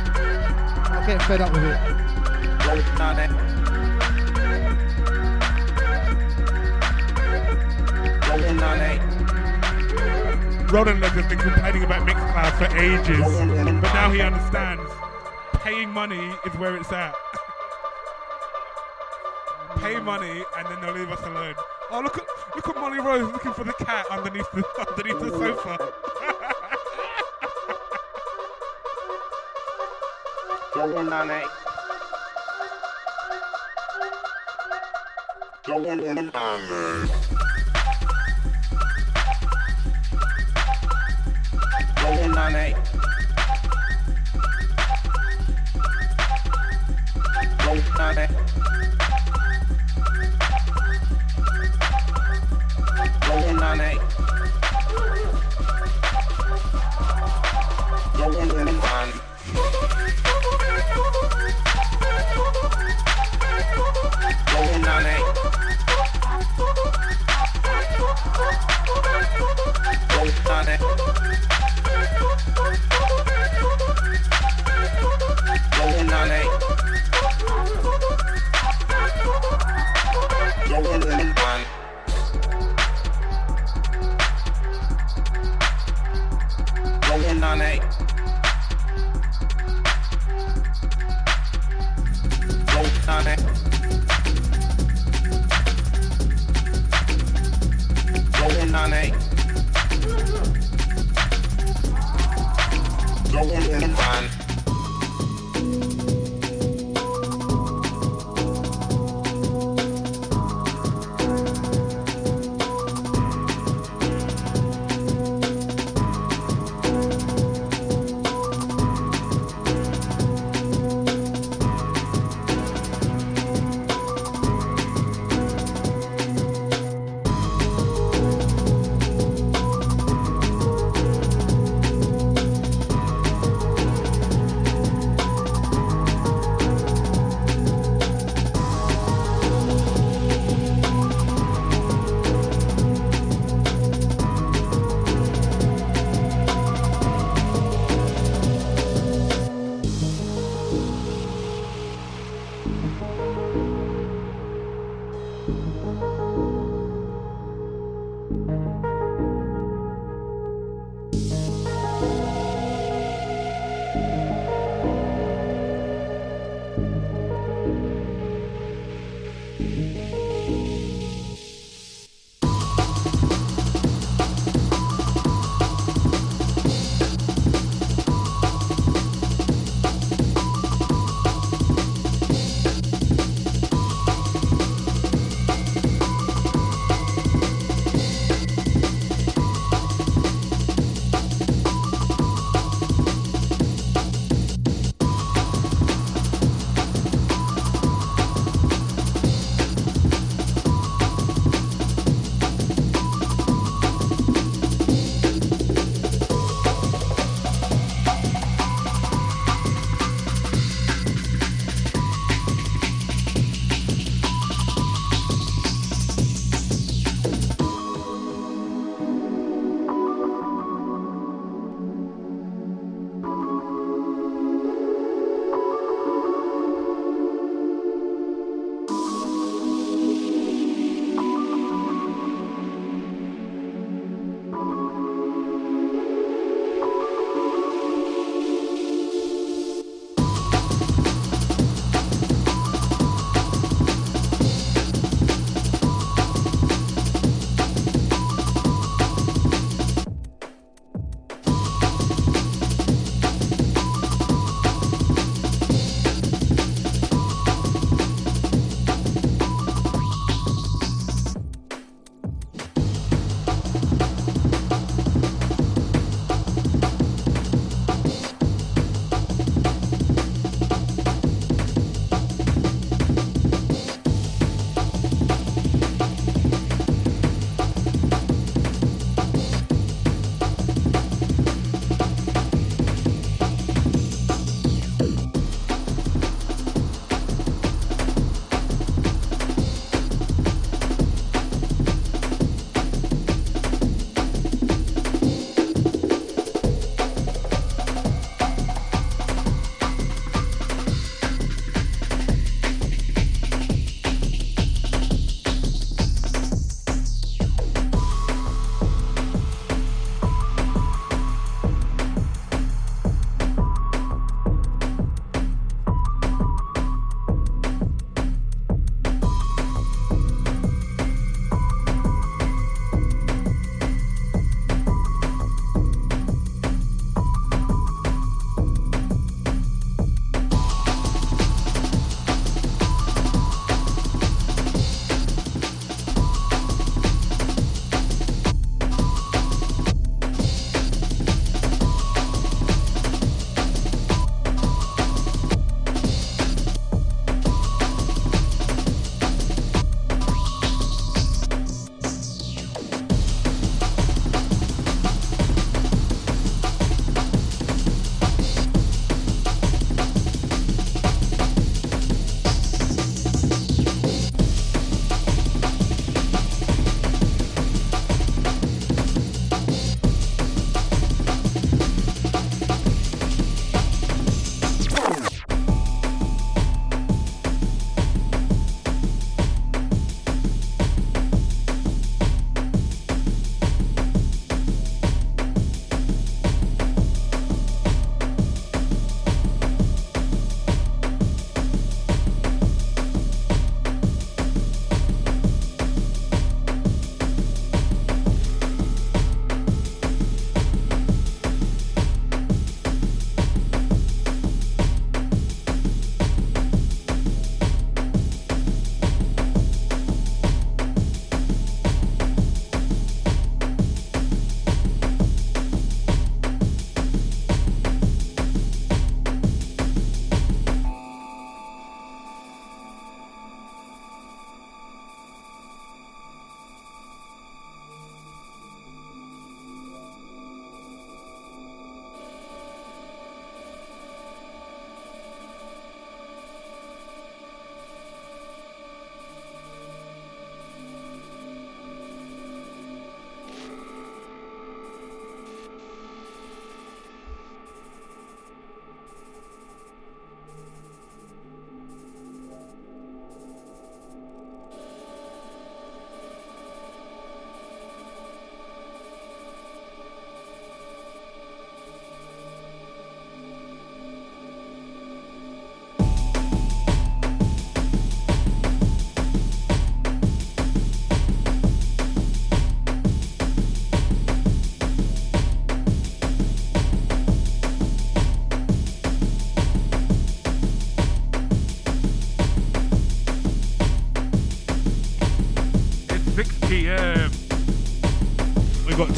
I'm 0.91 1.07
getting 1.07 1.25
fed 1.29 1.41
up 1.41 1.53
with 1.53 1.63
it. 1.63 1.79
Roland 10.73 11.05
has 11.05 11.29
been 11.29 11.39
complaining 11.39 11.85
about 11.85 12.09
Mixcloud 12.09 12.59
for 12.59 12.67
ages, 12.77 13.25
but 13.81 13.95
now 13.95 14.11
he 14.11 14.21
understands. 14.21 14.83
Paying 15.63 15.91
money 15.91 16.35
is 16.45 16.59
where 16.59 16.75
it's 16.77 16.91
at 16.91 17.15
pay 19.89 20.01
money 20.01 20.45
and 20.57 20.67
then 20.69 20.81
they'll 20.81 20.93
leave 20.93 21.11
us 21.11 21.21
alone. 21.23 21.55
Oh 21.91 22.01
look 22.03 22.19
at 22.19 22.27
look 22.55 22.69
at 22.69 22.77
Molly 22.77 22.99
Rose 22.99 23.33
looking 23.33 23.53
for 23.53 23.65
the 23.65 23.73
cat 23.73 24.05
underneath 24.11 24.51
the 24.53 24.63
underneath 24.89 25.21
the 25.21 25.31
sofa. 25.31 25.93
Don't 30.75 30.95
want 30.95 31.31
it. 31.31 31.47
Don't 35.65 35.85
want. 35.85 37.28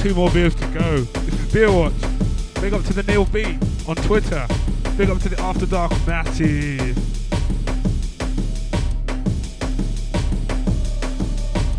Two 0.00 0.14
more 0.14 0.30
beers 0.30 0.54
to 0.54 0.66
go. 0.68 1.00
This 1.00 1.34
is 1.34 1.52
Beer 1.52 1.70
Watch. 1.70 1.92
Big 2.62 2.72
up 2.72 2.82
to 2.84 2.94
the 2.94 3.02
Neil 3.02 3.26
B 3.26 3.58
on 3.86 3.96
Twitter. 3.96 4.46
Big 4.96 5.10
up 5.10 5.18
to 5.18 5.28
the 5.28 5.38
After 5.38 5.66
Dark 5.66 5.92
Matty. 6.06 6.78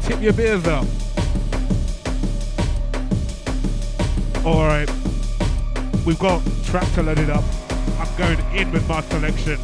Tip 0.03 0.21
your 0.21 0.33
beers 0.33 0.67
up. 0.67 0.85
Alright. 4.45 4.91
We've 6.05 6.19
got 6.19 6.43
Tractor 6.63 7.01
loaded 7.01 7.31
up. 7.31 7.43
I'm 7.97 8.17
going 8.17 8.39
in 8.55 8.71
with 8.71 8.87
my 8.87 9.01
selection. 9.01 9.57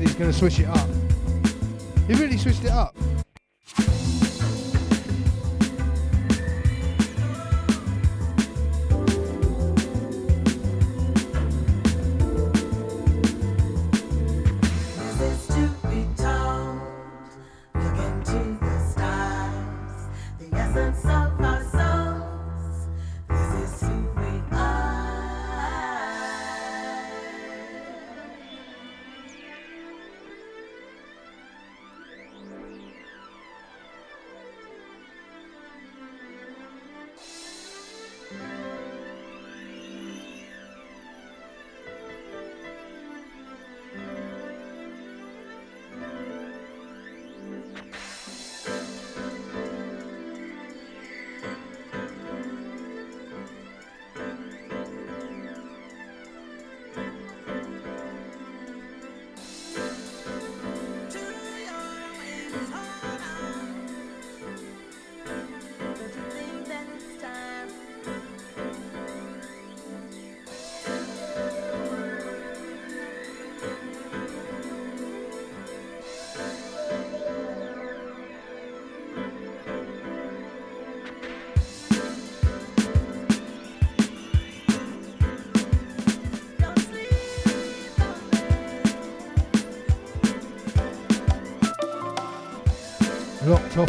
said 0.00 0.08
he's 0.08 0.18
going 0.18 0.30
to 0.30 0.38
switch 0.38 0.60
it 0.60 0.68
up. 0.68 0.88
He 2.06 2.14
really 2.14 2.38
switched 2.38 2.64
it 2.64 2.70
up. 2.70 2.94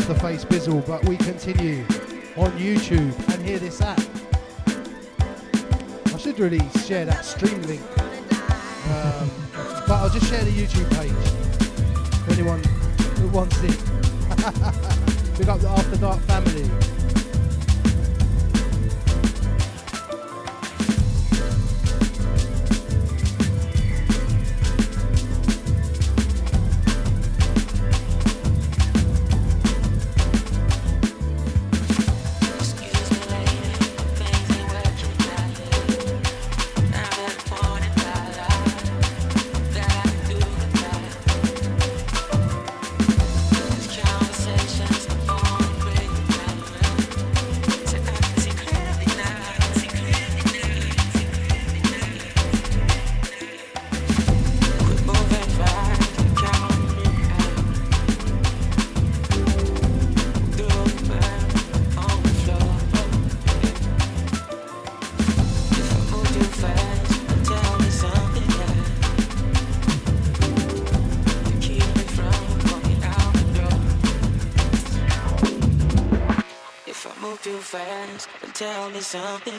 off 0.02 0.08
the 0.08 0.16
face 0.16 0.46
bizzle, 0.46 0.86
but 0.88 1.04
we 1.06 1.16
continue 1.18 1.84
on 2.36 2.52
YouTube 2.54 3.14
and 3.34 3.46
hear 3.46 3.60
this 3.60 3.82
app. 3.82 4.00
I 6.14 6.18
should 6.18 6.40
really 6.40 6.62
share 6.86 7.06
that 7.06 7.24
stream 7.24 7.62
link, 7.64 7.82
um, 8.90 9.30
but 9.88 9.92
I'll 9.92 10.10
just 10.10 10.28
share 10.28 10.44
the 10.44 10.52
YouTube 10.52 10.90
page 10.96 11.12
for 12.26 12.32
anyone 12.34 12.64
who 13.20 13.28
wants 13.28 13.62
it. 13.62 13.70
Big 15.38 15.50
up 15.50 15.60
the 15.60 15.70
After 15.70 15.98
Dark 15.98 16.20
family. 16.22 17.01
something 79.12 79.51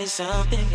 me 0.00 0.06
something 0.06 0.69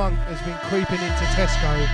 Monk 0.00 0.18
has 0.20 0.40
been 0.46 0.56
creeping 0.70 0.98
into 1.04 1.24
Tesco. 1.36 1.86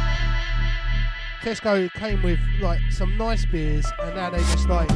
Tesco 1.41 1.93
came 1.95 2.23
with 2.23 2.39
like 2.61 2.81
some 2.93 3.19
nice 3.19 3.45
beers, 3.47 3.85
and 4.01 4.15
now 4.15 4.31
they 4.31 4.39
just 4.39 4.69
like 4.69 4.89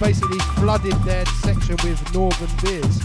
basically 0.00 0.40
flooded 0.56 0.94
their 1.04 1.24
section 1.26 1.76
with 1.84 2.02
Northern 2.12 2.50
beers. 2.64 3.00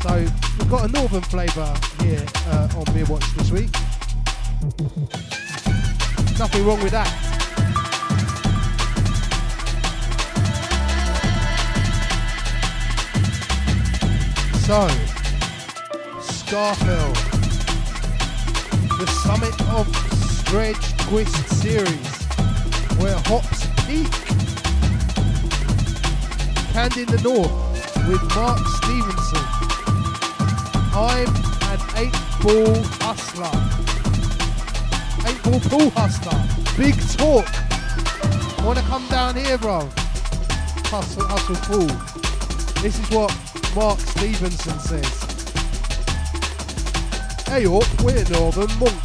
So 0.00 0.14
we've 0.58 0.70
got 0.70 0.88
a 0.88 0.92
Northern 0.92 1.20
flavour 1.20 1.74
here 2.00 2.24
uh, 2.46 2.70
on 2.74 2.84
Beer 2.94 3.04
Watch 3.04 3.30
this 3.34 3.50
week. 3.50 3.70
Nothing 6.38 6.64
wrong 6.64 6.82
with 6.82 6.92
that. 6.92 7.12
So, 14.64 14.88
Scafell, 16.22 17.27
the 18.98 19.06
summit 19.06 19.54
of 19.70 19.86
Dredge 20.46 20.96
Twist 21.06 21.48
series, 21.62 22.24
where 22.98 23.14
hops 23.26 23.68
peak. 23.86 24.10
Canned 26.72 26.96
in 26.96 27.06
the 27.06 27.20
North 27.22 27.52
with 28.08 28.22
Mark 28.34 28.58
Stevenson. 28.66 29.44
I'm 30.92 31.28
an 31.70 31.80
eight 31.94 32.18
ball 32.42 32.82
hustler. 32.98 33.54
Eight 35.28 35.40
ball 35.44 35.60
pool 35.60 35.90
hustler. 35.90 36.42
Big 36.76 36.96
talk. 37.16 37.46
Wanna 38.64 38.82
come 38.82 39.06
down 39.06 39.36
here, 39.36 39.58
bro? 39.58 39.88
Hustle, 40.86 41.24
hustle 41.24 41.54
pool. 41.70 41.86
This 42.82 42.98
is 42.98 43.08
what 43.10 43.32
Mark 43.76 44.00
Stevenson 44.00 44.80
says. 44.80 45.27
Hey 47.48 47.66
we're 47.66 48.24
Northern 48.30 48.68
Monk. 48.78 49.02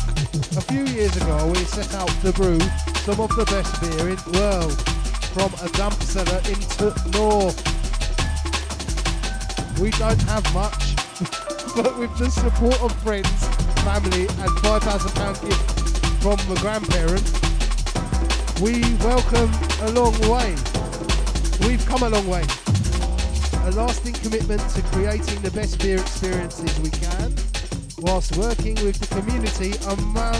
A 0.58 0.62
few 0.68 0.86
years 0.86 1.16
ago 1.16 1.48
we 1.48 1.64
set 1.64 1.94
out 1.96 2.10
to 2.22 2.34
brew 2.34 2.60
some 3.06 3.20
of 3.22 3.34
the 3.38 3.46
best 3.46 3.80
beer 3.80 4.10
in 4.10 4.18
the 4.18 4.38
world 4.38 4.78
from 5.32 5.52
a 5.66 5.70
damp 5.72 5.96
cellar 6.04 6.40
into 6.52 6.94
North. 7.18 7.58
We 9.80 9.92
don't 9.92 10.22
have 10.24 10.44
much, 10.54 10.96
but 11.76 11.98
with 11.98 12.16
the 12.18 12.30
support 12.30 12.80
of 12.82 12.94
friends, 13.02 13.48
family 13.82 14.28
and 14.28 14.52
£5,000 14.62 15.42
gift 15.48 16.22
from 16.22 16.38
the 16.54 16.60
grandparents, 16.60 17.32
we 18.62 18.82
welcome 19.04 19.52
a 19.88 19.92
long 19.92 20.14
way. 20.30 20.54
We've 21.66 21.86
come 21.86 22.04
a 22.04 22.10
long 22.10 22.28
way 22.28 22.44
a 23.66 23.72
lasting 23.72 24.14
commitment 24.16 24.60
to 24.72 24.82
creating 24.92 25.42
the 25.42 25.52
best 25.52 25.80
beer 25.80 25.98
experiences 25.98 26.78
we 26.82 26.90
can, 26.90 27.34
whilst 28.04 28.36
working 28.36 28.76
with 28.84 29.00
the 29.00 29.08
community 29.16 29.72
among 29.88 30.36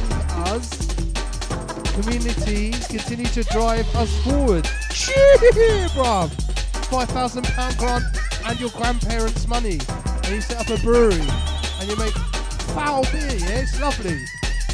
us. 0.52 0.68
Communities 1.94 2.88
continue 2.88 3.26
to 3.28 3.44
drive 3.44 3.88
us 3.96 4.12
forward. 4.24 4.68
Cheer, 4.92 5.38
bruv! 5.96 6.30
£5,000 6.92 7.78
grant 7.78 8.04
and 8.46 8.60
your 8.60 8.70
grandparents' 8.72 9.48
money. 9.48 9.80
And 10.24 10.28
you 10.28 10.42
set 10.42 10.60
up 10.60 10.78
a 10.78 10.82
brewery 10.84 11.22
and 11.80 11.90
you 11.90 11.96
make 11.96 12.14
foul 12.76 13.04
beer, 13.12 13.38
yeah? 13.38 13.62
It's 13.62 13.80
lovely. 13.80 14.20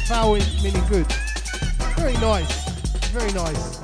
Foul 0.08 0.34
is 0.34 0.62
meaning 0.62 0.84
good. 0.88 1.06
Very 1.96 2.14
nice. 2.14 2.68
Very 3.10 3.32
nice. 3.32 3.78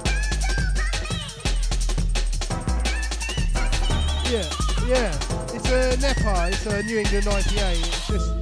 Yeah, 4.28 4.50
yeah. 4.88 5.14
It's 5.54 5.70
a 5.70 5.96
NEPA. 6.00 6.48
It's 6.48 6.66
a 6.66 6.82
New 6.82 6.98
England 6.98 7.26
IPA. 7.26 7.72
It's 7.78 8.08
just, 8.08 8.35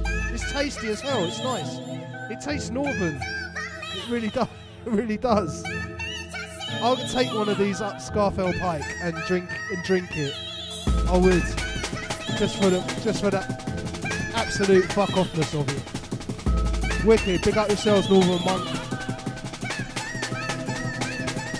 tasty 0.55 0.87
as 0.87 1.01
hell. 1.01 1.25
It's 1.25 1.43
nice. 1.43 1.79
It 2.31 2.39
tastes 2.39 2.69
northern. 2.69 3.15
It 3.15 4.09
really 4.09 4.29
does. 4.29 4.47
It 4.85 4.89
really 4.89 5.17
does. 5.17 5.65
I'll 6.81 6.95
take 6.95 7.33
one 7.33 7.49
of 7.49 7.57
these 7.57 7.81
up 7.81 7.95
Scafell 7.95 8.57
Pike 8.61 8.85
and 9.01 9.17
drink 9.27 9.49
and 9.71 9.83
drink 9.83 10.15
it. 10.15 10.33
I 11.09 11.17
would, 11.17 11.43
just 12.37 12.55
for 12.61 12.69
the, 12.69 12.79
just 13.03 13.21
for 13.21 13.31
that 13.31 13.49
absolute 14.33 14.85
fuck 14.93 15.09
offness 15.09 15.59
of 15.59 15.67
it. 15.67 17.05
Wicked. 17.05 17.41
Big 17.41 17.57
up 17.57 17.67
yourselves, 17.67 18.09
Northern 18.09 18.41
Monk. 18.45 18.65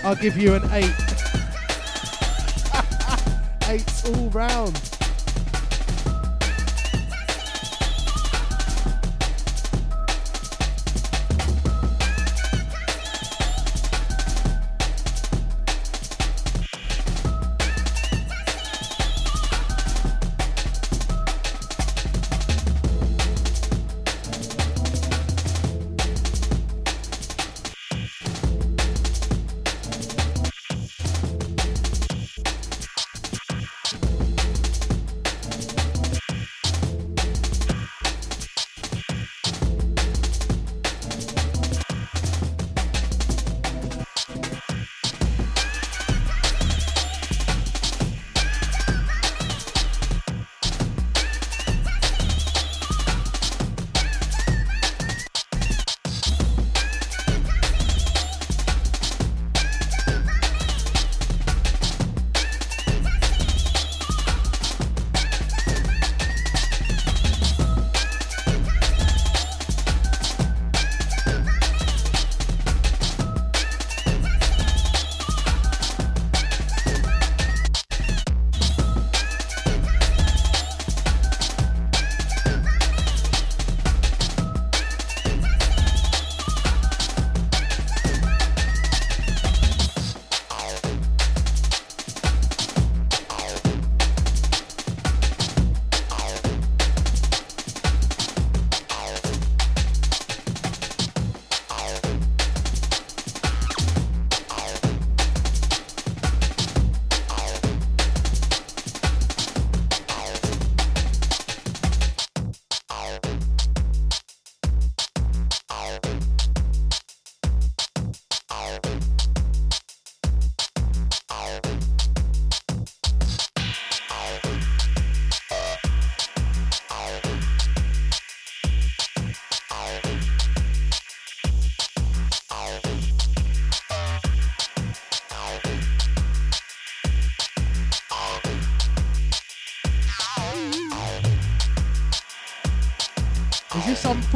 I'll 0.04 0.16
give 0.16 0.38
you 0.38 0.54
an 0.54 0.62
eight. 0.72 0.94
Eights 3.68 4.08
all 4.08 4.30
round. 4.30 4.85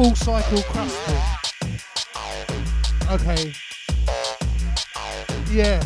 Full 0.00 0.14
cycle 0.14 0.62
crusty? 0.62 1.12
Okay. 3.10 3.52
Yeah. 5.50 5.84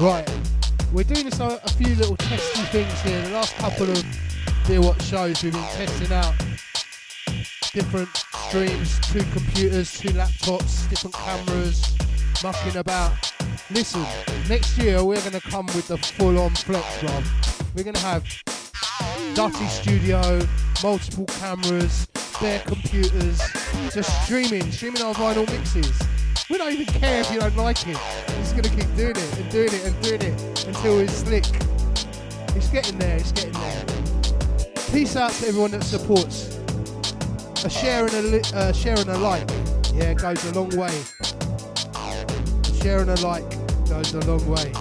Right, 0.00 0.28
we're 0.92 1.04
doing 1.04 1.26
this 1.26 1.38
a, 1.38 1.60
a 1.62 1.68
few 1.68 1.94
little 1.94 2.16
testy 2.16 2.62
things 2.62 3.00
here. 3.02 3.22
The 3.22 3.30
last 3.30 3.54
couple 3.58 3.88
of 3.88 4.04
Beer 4.66 4.80
Watch 4.80 5.04
shows 5.04 5.40
we've 5.44 5.52
been 5.52 5.62
testing 5.62 6.12
out 6.12 6.34
different 7.72 8.08
streams, 8.48 8.98
two 9.12 9.22
computers, 9.32 9.96
two 10.00 10.08
laptops, 10.08 10.90
different 10.90 11.14
cameras, 11.14 11.96
mucking 12.42 12.76
about. 12.76 13.12
Listen, 13.70 14.04
next 14.48 14.76
year 14.78 15.04
we're 15.04 15.20
going 15.20 15.30
to 15.30 15.40
come 15.40 15.66
with 15.66 15.86
the 15.86 15.96
full-on 15.96 16.56
flex 16.56 17.00
drum. 17.00 17.22
We're 17.76 17.84
going 17.84 17.94
to 17.94 18.00
have 18.00 18.24
Dutty 19.38 19.68
Studio, 19.68 20.40
multiple 20.82 21.24
cameras, 21.38 22.08
bare 22.40 22.58
computers, 22.66 23.40
just 23.94 24.24
streaming, 24.24 24.68
streaming 24.72 25.00
our 25.00 25.14
vinyl 25.14 25.48
mixes. 25.52 25.96
We 26.50 26.58
don't 26.58 26.72
even 26.72 26.86
care 26.86 27.20
if 27.20 27.30
you 27.32 27.38
don't 27.38 27.56
like 27.56 27.86
it. 27.86 27.96
We're 28.26 28.34
just 28.34 28.56
gonna 28.56 28.68
keep 28.68 28.96
doing 28.96 29.14
it 29.14 29.38
and 29.38 29.48
doing 29.48 29.72
it 29.72 29.84
and 29.84 30.02
doing 30.02 30.22
it 30.22 30.66
until 30.66 30.96
we're 30.96 31.06
slick. 31.06 31.44
It's 32.56 32.68
getting 32.70 32.98
there, 32.98 33.16
it's 33.16 33.30
getting 33.30 33.52
there. 33.52 33.84
Peace 34.90 35.14
out 35.14 35.30
to 35.30 35.46
everyone 35.46 35.70
that 35.70 35.84
supports. 35.84 36.58
A 37.64 37.70
share 37.70 38.06
and 38.06 38.14
a, 38.14 38.22
li- 38.22 38.42
uh, 38.54 38.72
share 38.72 38.98
and 38.98 39.08
a 39.08 39.18
like, 39.18 39.48
yeah, 39.94 40.14
goes 40.14 40.44
a 40.46 40.60
long 40.60 40.76
way. 40.76 41.00
A 41.22 42.82
share 42.82 43.02
and 43.02 43.10
a 43.10 43.20
like 43.24 43.48
goes 43.88 44.12
a 44.14 44.20
long 44.22 44.44
way. 44.48 44.72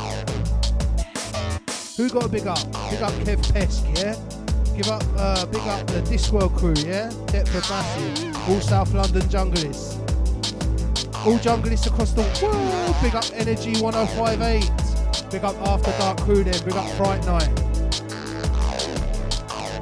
Who 1.98 2.10
got 2.10 2.26
a 2.26 2.28
big 2.28 2.48
up? 2.48 2.64
Big 2.90 3.04
up 3.04 3.14
Kev 3.22 3.38
Pesk, 3.54 3.86
yeah? 4.00 4.16
Give 4.78 4.90
up, 4.90 5.04
uh, 5.18 5.44
big 5.48 5.62
up 5.62 5.88
the 5.88 6.02
Discworld 6.02 6.56
crew, 6.56 6.76
yeah? 6.86 7.10
Deptford 7.32 7.68
Massive, 7.68 8.48
all 8.48 8.62
South 8.62 8.94
London 8.94 9.24
junglists. 9.24 9.98
All 11.26 11.40
junglists 11.40 11.88
across 11.88 12.12
the 12.12 12.22
world, 12.44 12.96
big 13.02 13.16
up 13.16 13.26
Energy 13.34 13.82
1058. 13.82 15.32
Big 15.32 15.44
up 15.44 15.56
After 15.68 15.90
Dark 15.98 16.20
crew 16.22 16.44
then, 16.44 16.64
big 16.64 16.76
up 16.76 16.88
Fright 16.92 17.26
Night. 17.26 17.50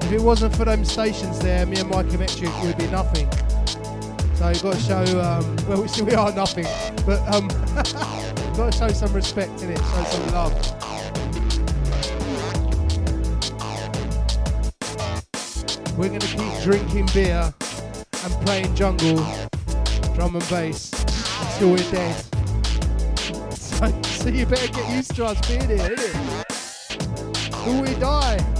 If 0.05 0.13
it 0.13 0.21
wasn't 0.21 0.55
for 0.55 0.63
them 0.63 0.85
stations 0.85 1.39
there, 1.39 1.65
me 1.65 1.77
and 1.77 1.89
Mike 1.89 2.17
Metric 2.17 2.63
would 2.63 2.77
be 2.77 2.87
nothing. 2.87 3.29
So 4.35 4.47
you've 4.47 4.63
got 4.63 4.75
to 4.75 4.79
show, 4.79 5.19
um, 5.19 5.57
well, 5.67 5.81
we, 5.81 6.01
we 6.03 6.13
are 6.13 6.31
nothing, 6.31 6.67
but 7.05 7.19
um, 7.35 7.49
got 8.55 8.71
to 8.71 8.77
show 8.77 8.87
some 8.87 9.11
respect 9.11 9.61
in 9.61 9.71
it, 9.71 9.77
show 9.77 10.03
some 10.05 10.27
love. 10.27 10.74
We're 15.97 16.09
going 16.09 16.19
to 16.19 16.27
keep 16.27 16.61
drinking 16.61 17.07
beer 17.13 17.53
and 18.23 18.33
playing 18.45 18.75
jungle, 18.75 19.15
drum 20.13 20.35
and 20.35 20.49
bass 20.49 20.91
until 21.41 21.71
we're 21.71 21.91
dead. 21.91 22.25
So, 23.75 24.01
so 24.03 24.29
you 24.29 24.45
better 24.45 24.71
get 24.71 24.89
used 24.89 25.15
to 25.17 25.25
us 25.25 25.47
being 25.49 25.67
here, 25.67 25.89
innit? 25.89 27.63
Till 27.65 27.81
we 27.81 27.93
die. 27.99 28.54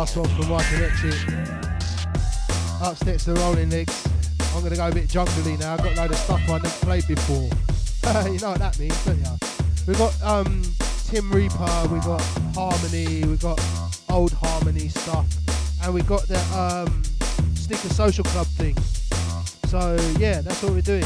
Last 0.00 0.16
one 0.16 0.28
from 0.30 0.50
and 0.50 0.82
Exit. 0.82 1.14
Upstairs 2.80 3.24
to 3.24 3.34
the 3.34 3.40
Rolling 3.40 3.68
Legs. 3.68 4.08
I'm 4.54 4.62
gonna 4.62 4.74
go 4.74 4.88
a 4.88 4.90
bit 4.90 5.08
jungly 5.08 5.58
now. 5.58 5.74
I've 5.74 5.82
got 5.82 5.92
a 5.92 6.00
load 6.00 6.10
of 6.10 6.16
stuff 6.16 6.40
I 6.48 6.52
never 6.52 6.68
played 6.68 7.06
before. 7.06 7.42
you 8.32 8.38
know 8.38 8.52
what 8.52 8.60
that 8.60 8.78
means, 8.78 9.04
don't 9.04 9.18
you? 9.18 9.26
We've 9.86 9.98
got 9.98 10.22
um, 10.22 10.62
Tim 11.04 11.30
Reaper, 11.30 11.88
we've 11.92 12.02
got 12.02 12.22
Harmony, 12.54 13.26
we've 13.26 13.42
got 13.42 13.60
old 14.08 14.32
Harmony 14.32 14.88
stuff, 14.88 15.26
and 15.82 15.92
we've 15.92 16.08
got 16.08 16.22
the 16.28 16.38
um, 16.58 17.02
Sneaker 17.54 17.92
Social 17.92 18.24
Club 18.24 18.46
thing. 18.46 18.78
So 19.68 19.98
yeah, 20.18 20.40
that's 20.40 20.62
what 20.62 20.72
we're 20.72 20.80
doing. 20.80 21.04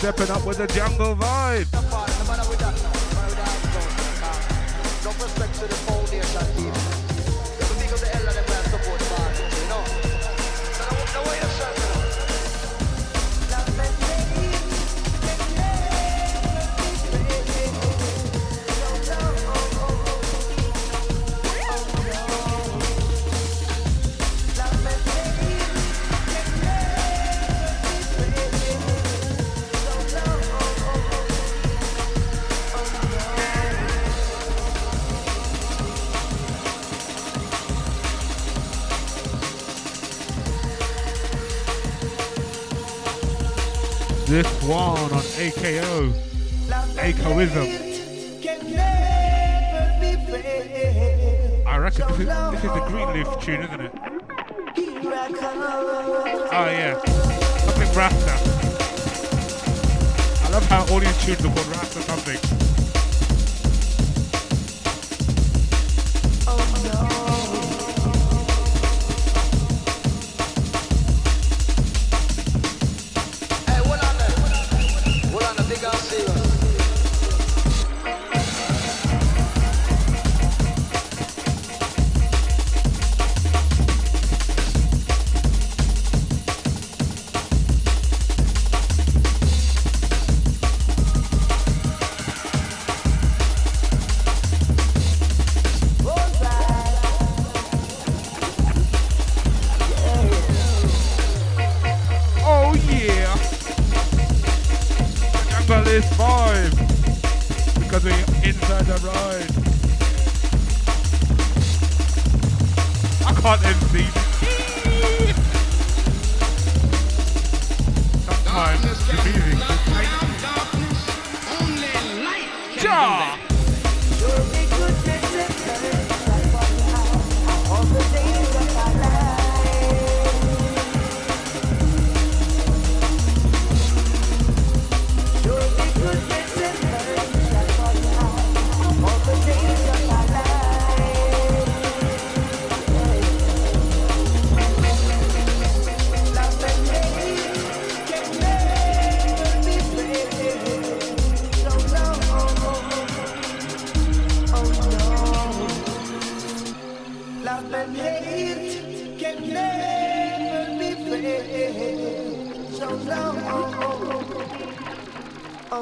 Stepping 0.00 0.30
up 0.30 0.46
with 0.46 0.56
the 0.56 0.66
jungle 0.68 1.14
vibe. 1.14 1.39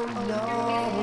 Oh, 0.00 0.06
no. 0.06 0.97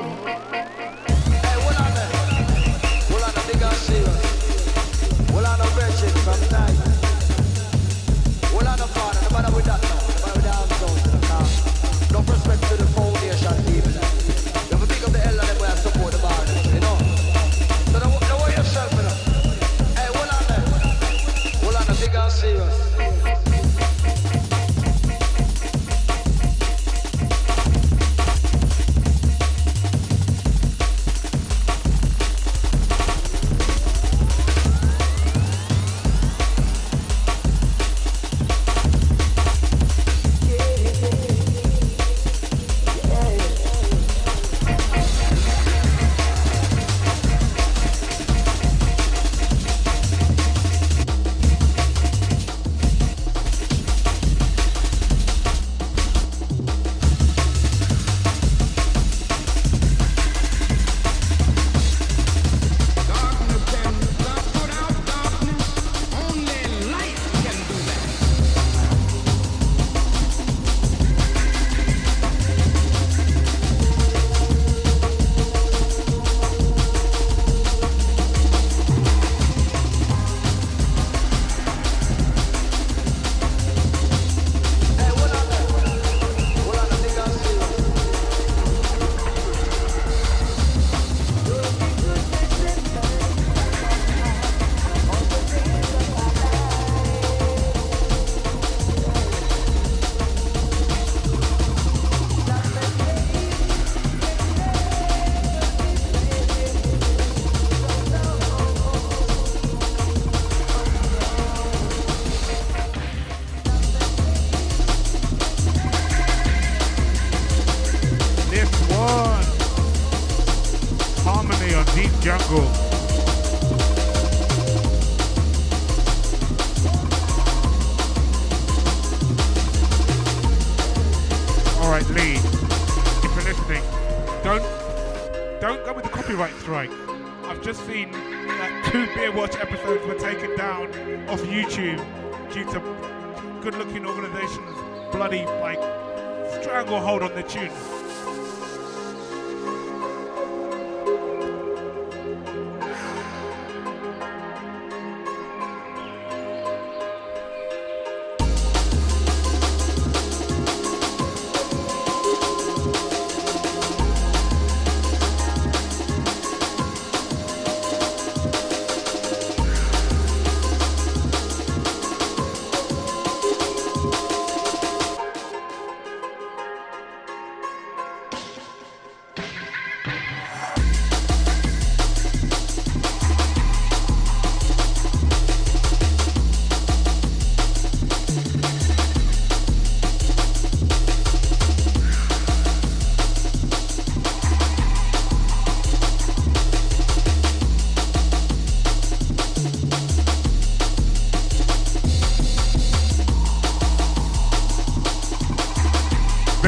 Stranglehold 147.48 147.85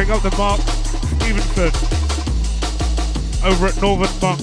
Bring 0.08 0.24
up 0.24 0.30
the 0.30 0.38
Mark 0.38 0.60
Stevenson 1.20 1.66
over 3.44 3.66
at 3.66 3.76
Northern 3.82 4.20
Monk. 4.22 4.40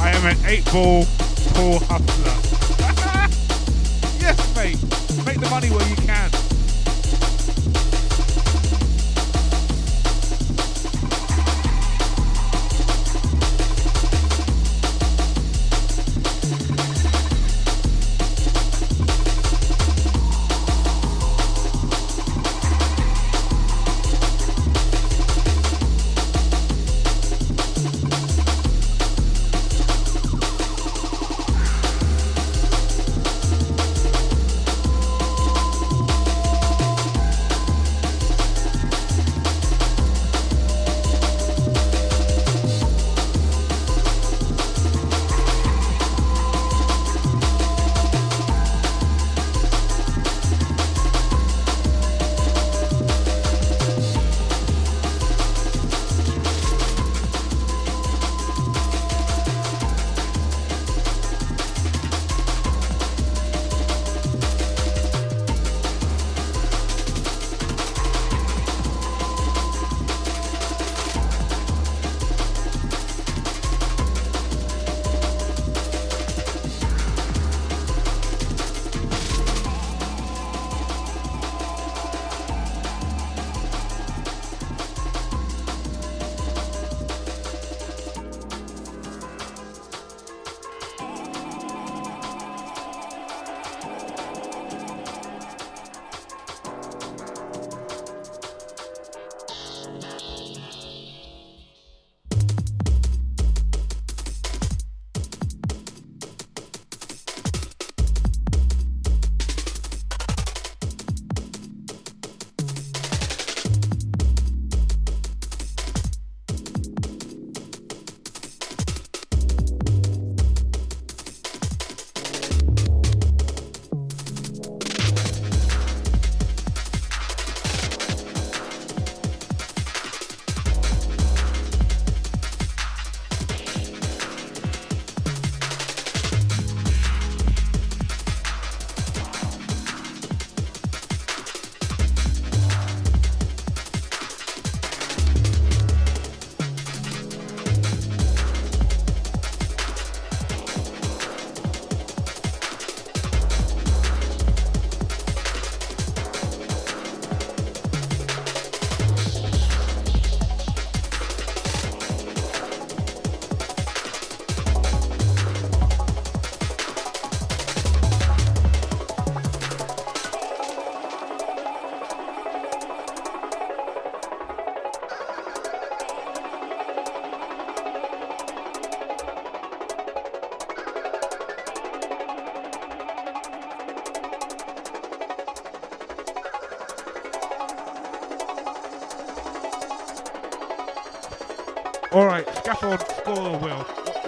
I 0.00 0.10
am 0.10 0.26
an 0.26 0.36
eight 0.46 0.64
ball 0.64 1.04
poor 1.54 1.78
hustler. 1.78 2.34
yes, 4.20 4.56
mate. 4.56 5.24
Make 5.24 5.38
the 5.38 5.48
money 5.48 5.70
where 5.70 5.88
you 5.88 5.94
can. 5.94 6.31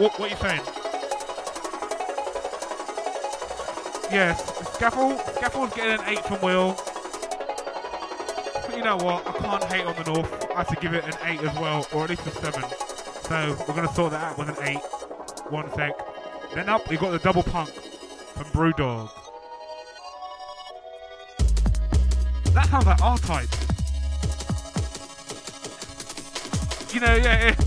What, 0.05 0.21
what, 0.21 0.31
are 0.31 0.35
you 0.35 0.41
saying? 0.43 0.61
Yes, 4.13 4.43
Scafell. 4.77 5.19
Scafell's 5.19 5.75
getting 5.75 5.99
an 5.99 6.01
eight 6.07 6.23
from 6.27 6.43
Will. 6.43 6.77
But 8.67 8.77
you 8.77 8.85
know 8.85 8.99
what? 8.99 9.27
I 9.27 9.33
can't 9.33 9.65
hate 9.65 9.87
on 9.87 9.97
the 9.97 10.13
North. 10.13 10.51
I 10.51 10.59
have 10.59 10.69
to 10.69 10.77
give 10.77 10.93
it 10.93 11.05
an 11.05 11.15
eight 11.25 11.41
as 11.41 11.59
well, 11.59 11.87
or 11.95 12.05
at 12.05 12.11
least 12.11 12.27
a 12.27 12.31
seven. 12.33 12.65
So 13.23 13.57
we're 13.67 13.75
gonna 13.75 13.95
sort 13.95 14.11
that 14.11 14.23
out 14.23 14.37
with 14.39 14.51
an 14.51 14.57
eight. 14.69 14.83
One 15.49 15.73
sec. 15.73 15.99
Then 16.55 16.69
up, 16.69 16.87
we 16.91 16.99
got 16.99 17.13
the 17.13 17.19
double 17.19 17.43
punk 17.43 17.71
from 17.71 18.45
Brewdog. 18.49 19.11
That 22.53 22.67
sounds 22.67 22.85
like 22.85 23.01
R-Type. 23.01 23.49
You 26.93 27.01
know, 27.01 27.15
yeah. 27.17 27.64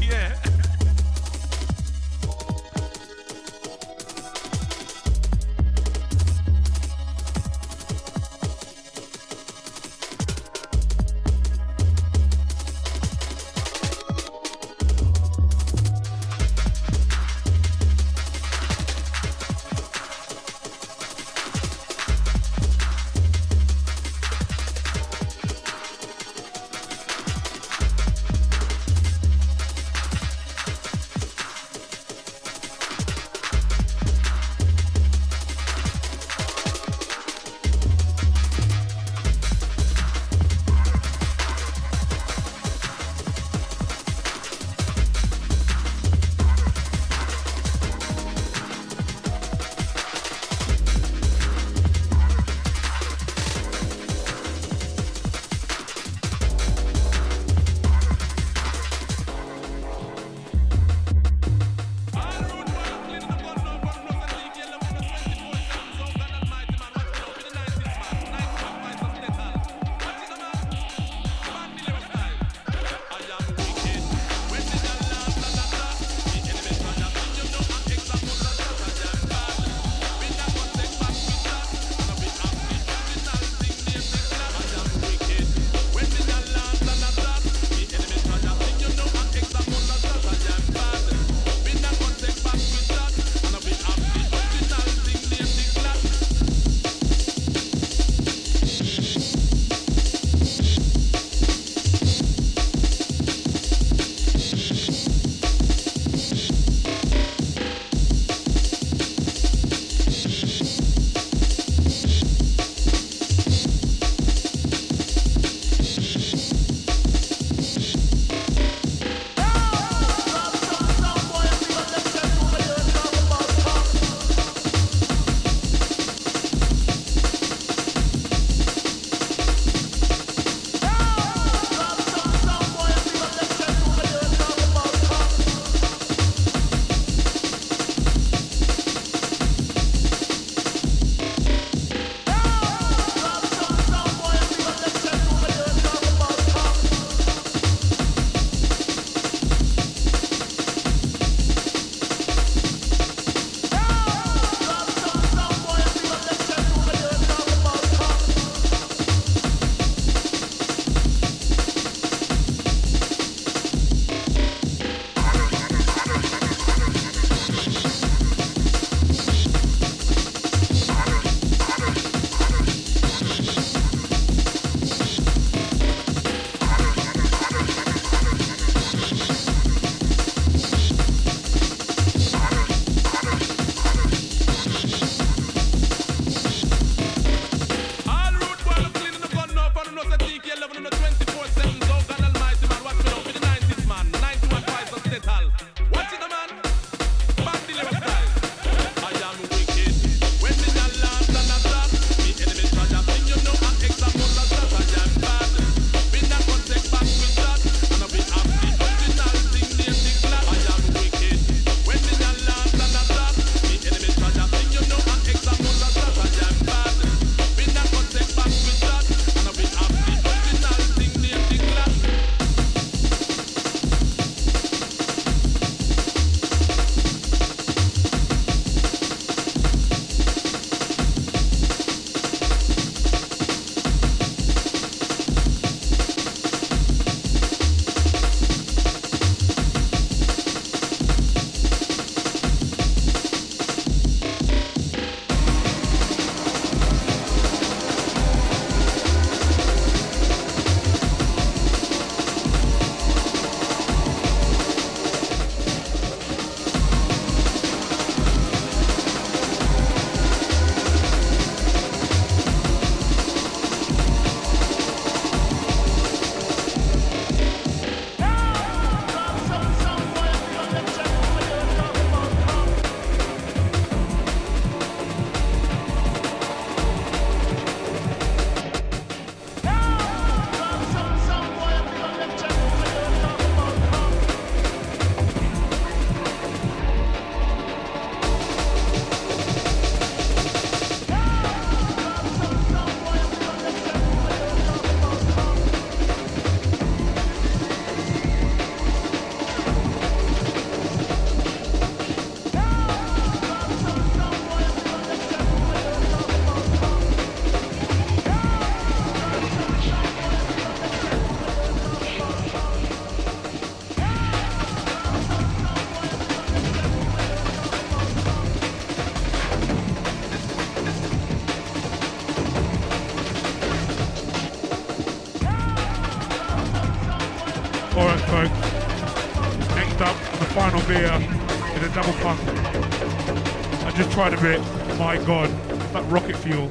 Tried 334.17 334.33
a 334.33 334.41
bit. 334.41 334.59
My 334.97 335.15
god, 335.27 335.47
that 335.93 336.03
rocket 336.09 336.35
fuel. 336.37 336.69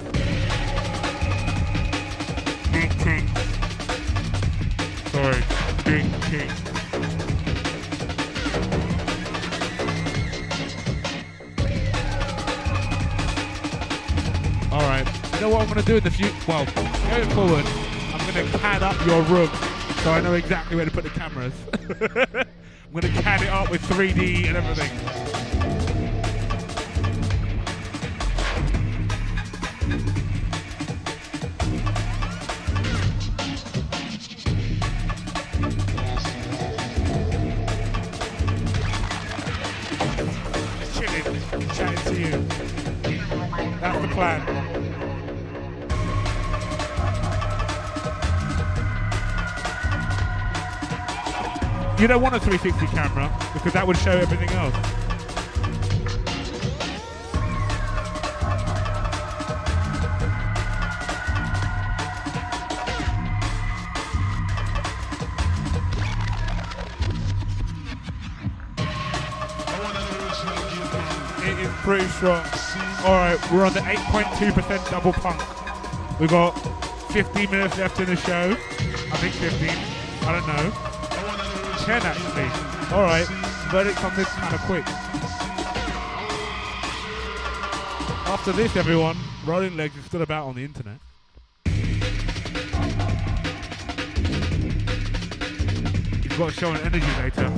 Big 2.73 2.91
ting. 2.99 3.25
Sorry, 5.13 5.45
big 5.85 6.03
ting. 6.25 6.51
All 14.73 14.81
right. 14.81 15.07
You 15.35 15.41
know 15.41 15.51
what 15.51 15.61
I'm 15.61 15.69
going 15.69 15.79
to 15.79 15.85
do 15.85 15.99
in 15.99 16.03
the 16.03 16.11
future? 16.11 16.35
Well, 16.49 16.65
going 16.65 17.31
forward, 17.31 17.65
I'm 18.13 18.35
going 18.35 18.45
to 18.45 18.59
CAD 18.59 18.83
up 18.83 19.07
your 19.07 19.23
room 19.23 19.51
so 20.03 20.11
I 20.11 20.21
know 20.21 20.35
exactly 20.35 20.75
where 20.75 20.85
to 20.85 20.91
put 20.91 21.05
the 21.05 21.11
cameras. 21.11 21.53
I'm 22.03 22.93
going 22.93 23.15
to 23.15 23.23
CAD 23.23 23.43
it 23.43 23.51
up 23.51 23.71
with 23.71 23.83
3D 23.83 24.49
and 24.49 24.57
everything. 24.57 25.06
You 52.07 52.13
don't 52.13 52.23
want 52.23 52.37
a 52.37 52.39
360 52.39 52.87
camera 52.97 53.37
because 53.53 53.73
that 53.73 53.85
would 53.85 53.97
show 53.97 54.13
everything 54.13 54.49
else. 54.51 54.77
It 71.43 71.59
is 71.59 71.73
pretty 71.83 72.07
strong. 72.07 72.47
Alright, 73.03 73.51
we're 73.51 73.67
on 73.67 73.73
the 73.73 73.81
8.2% 73.81 74.91
double 74.93 75.13
punk. 75.13 76.21
We've 76.21 76.31
got 76.31 76.53
15 77.11 77.51
minutes 77.51 77.77
left 77.79 77.99
in 77.99 78.07
the 78.07 78.15
show. 78.15 78.53
I 78.53 79.17
think 79.17 79.35
15. 79.35 79.71
I 80.29 80.33
don't 80.33 80.47
know. 80.47 80.86
10 81.87 82.03
actually. 82.03 82.43
Alright, 82.93 83.29
verdict 83.71 84.03
on 84.03 84.13
this 84.17 84.27
kind 84.27 84.53
of 84.53 84.61
quick. 84.63 84.85
After 88.27 88.51
this, 88.51 88.75
everyone, 88.75 89.17
Rolling 89.47 89.77
Legs 89.77 89.97
is 89.97 90.05
still 90.05 90.23
about 90.23 90.49
on 90.49 90.57
the 90.57 90.65
internet. 90.65 90.99
You've 96.25 96.37
got 96.37 96.53
to 96.53 96.59
show 96.59 96.73
an 96.73 96.81
energy 96.81 97.07
later. 97.23 97.49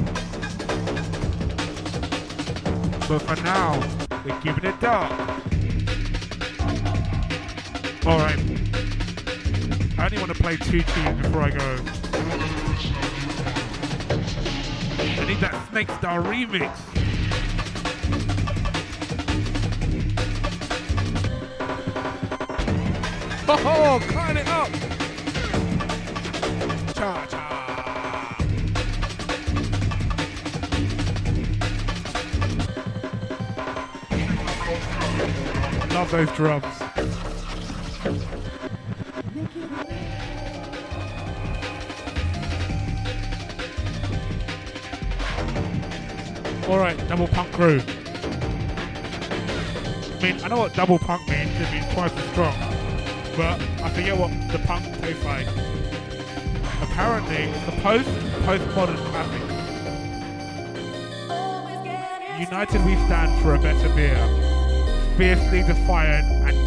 But 3.08 3.20
for 3.20 3.42
now, 3.42 3.80
we're 4.26 4.38
keeping 4.40 4.68
it 4.68 4.78
dark. 4.78 5.10
Alright. 8.04 8.38
I 9.98 10.04
only 10.04 10.18
want 10.18 10.36
to 10.36 10.42
play 10.42 10.58
two 10.58 10.82
tunes 10.82 11.22
before 11.22 11.40
I 11.40 11.50
go. 11.50 12.07
Need 15.28 15.40
that 15.40 15.68
Snake 15.68 15.90
Star 15.90 16.22
remix. 16.22 16.72
Oh, 23.50 24.00
climb 24.08 24.38
it 24.38 24.48
up! 24.48 24.70
Cha 26.94 27.26
cha! 27.26 27.44
Love 35.92 36.10
those 36.10 36.30
drums. 36.32 36.87
Crew. 47.58 47.82
I 50.14 50.22
mean, 50.22 50.38
I 50.44 50.46
know 50.46 50.58
what 50.58 50.74
double 50.74 50.96
punk 51.00 51.28
means, 51.28 51.50
it 51.60 51.72
means 51.72 51.92
twice 51.92 52.12
as 52.12 52.30
strong. 52.30 52.54
But 53.36 53.60
I 53.82 53.90
forget 53.90 54.16
what 54.16 54.30
the 54.52 54.60
punk 54.60 54.84
tastes 55.00 55.24
like. 55.24 55.48
Apparently, 56.80 57.50
a 57.66 57.72
post 57.82 58.08
postmodern 58.46 58.96
classic. 59.10 59.42
United 62.38 62.84
we 62.86 62.94
stand 63.06 63.42
for 63.42 63.56
a 63.56 63.58
better 63.58 63.88
beer. 63.96 64.22
Fiercely 65.16 65.64
defiant 65.64 66.26
and 66.46 66.57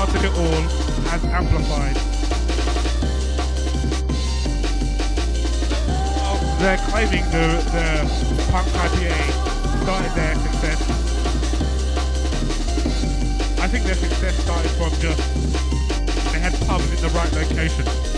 started 0.00 0.24
it 0.24 0.32
all 0.32 0.62
has 1.10 1.22
amplified. 1.26 1.94
Oh, 6.24 6.56
They're 6.58 6.78
claiming 6.88 7.24
the, 7.30 7.60
the 7.68 8.50
punk 8.50 8.66
IPA 8.68 9.12
started 9.82 10.12
their 10.16 10.34
success. 10.36 10.80
I 13.60 13.68
think 13.68 13.84
their 13.84 13.94
success 13.94 14.42
started 14.42 14.70
from 14.70 14.90
just 15.02 15.20
they 16.32 16.38
had 16.38 16.54
pubs 16.66 16.90
in 16.90 17.00
the 17.02 17.10
right 17.10 17.32
location. 17.34 18.09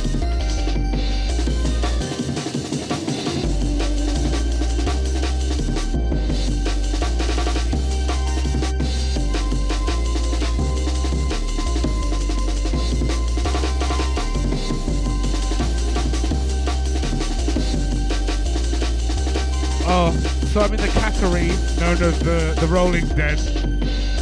I'm 20.73 20.79
in 20.79 20.87
the 20.87 20.93
cattery 21.01 21.49
known 21.81 22.03
as 22.03 22.19
the, 22.21 22.57
the 22.59 22.67
Rolling 22.67 23.07
Den. 23.09 23.37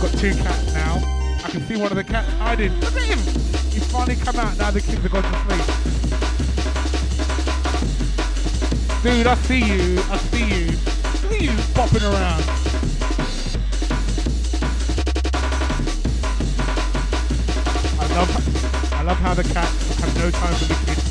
Got 0.02 0.10
two 0.18 0.35
cats 0.35 0.74
now. 0.74 0.97
I 1.44 1.48
can 1.48 1.60
see 1.60 1.77
one 1.77 1.93
of 1.93 1.97
the 1.97 2.02
cats 2.02 2.28
hiding. 2.39 2.74
Look 2.81 2.97
at 2.97 3.02
him! 3.02 3.18
He's 3.70 3.86
finally 3.93 4.16
come 4.16 4.35
out 4.35 4.59
now 4.59 4.72
the 4.72 4.81
kids 4.81 5.01
have 5.01 5.12
gone 5.12 5.22
to 5.22 5.28
sleep. 5.47 5.64
Dude, 9.05 9.28
I 9.28 9.36
see 9.36 9.60
you. 9.60 10.01
I 10.10 10.16
see 10.16 10.43
you. 10.43 10.66
Look 11.22 11.32
at 11.35 11.40
you 11.40 11.51
bopping 11.72 12.02
around. 12.02 12.43
I 18.01 18.06
love 18.16 18.93
I 18.93 19.02
love 19.02 19.18
how 19.18 19.35
the 19.35 19.44
cats 19.44 20.01
have 20.01 20.16
no 20.18 20.31
time 20.32 20.55
for 20.55 20.64
the 20.64 20.74
kids. 20.85 21.10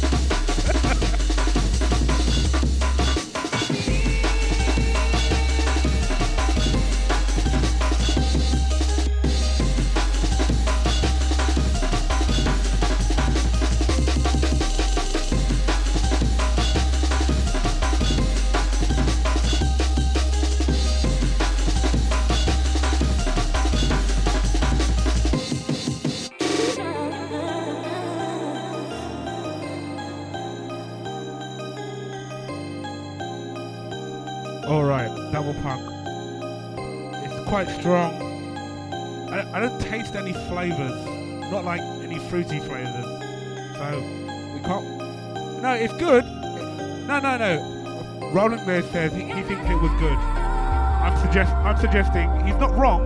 Roland 48.40 48.66
Mayer 48.66 48.84
says 48.84 49.12
he, 49.12 49.24
he 49.24 49.42
thinks 49.42 49.70
it 49.70 49.82
was 49.82 49.92
good. 50.00 50.18
I'm 50.18 51.18
suggest 51.18 51.52
I'm 51.56 51.76
suggesting 51.76 52.32
he's 52.48 52.56
not 52.56 52.74
wrong. 52.78 53.06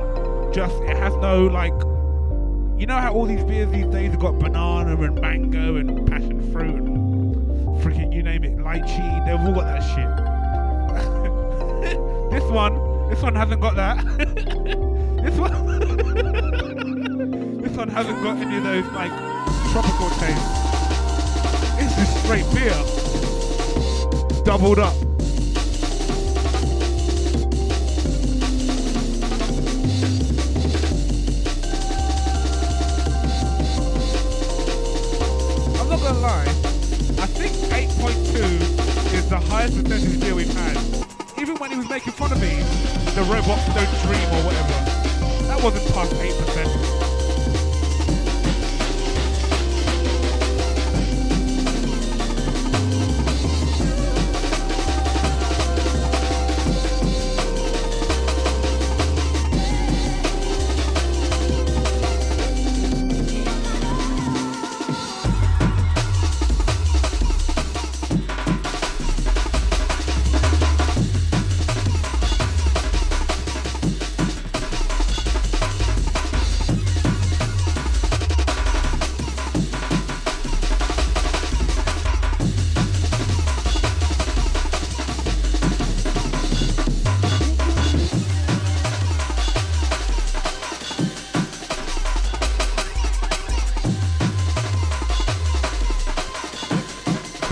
Just 0.53 0.75
it 0.83 0.95
has 0.95 1.11
no 1.15 1.47
like. 1.47 1.73
You 2.79 2.85
know 2.85 2.99
how 2.99 3.15
all 3.15 3.25
these 3.25 3.43
beers 3.43 3.71
these 3.71 3.87
days 3.87 4.11
have 4.11 4.19
got 4.19 4.37
banana 4.37 4.95
and 4.95 5.19
mango 5.19 5.77
and 5.77 6.07
passion 6.07 6.51
fruit 6.51 6.75
and 6.75 7.35
freaking 7.81 8.13
you 8.13 8.21
name 8.21 8.43
it, 8.43 8.57
lychee. 8.57 9.25
They've 9.25 9.39
all 9.39 9.53
got 9.53 9.65
that 9.65 9.81
shit. 9.81 10.05
this 12.31 12.43
one, 12.51 13.09
this 13.09 13.23
one 13.23 13.33
hasn't 13.33 13.59
got 13.59 13.75
that. 13.75 14.05
this 15.23 15.35
one, 15.35 15.51
this 17.59 17.75
one 17.75 17.89
hasn't 17.89 18.21
got 18.21 18.37
any 18.37 18.57
of 18.57 18.63
those 18.63 18.85
like 18.91 19.11
tropical 19.71 20.11
tastes. 20.19 20.59
It's 21.81 21.95
just 21.95 22.23
straight 22.23 22.45
beer, 22.53 22.77
doubled 24.45 24.77
up. 24.77 24.93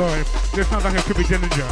Sorry, 0.01 0.23
this 0.55 0.67
sounds 0.67 0.83
like 0.83 0.95
it 0.95 1.03
could 1.03 1.15
be 1.15 1.23
Dillinja. 1.23 1.67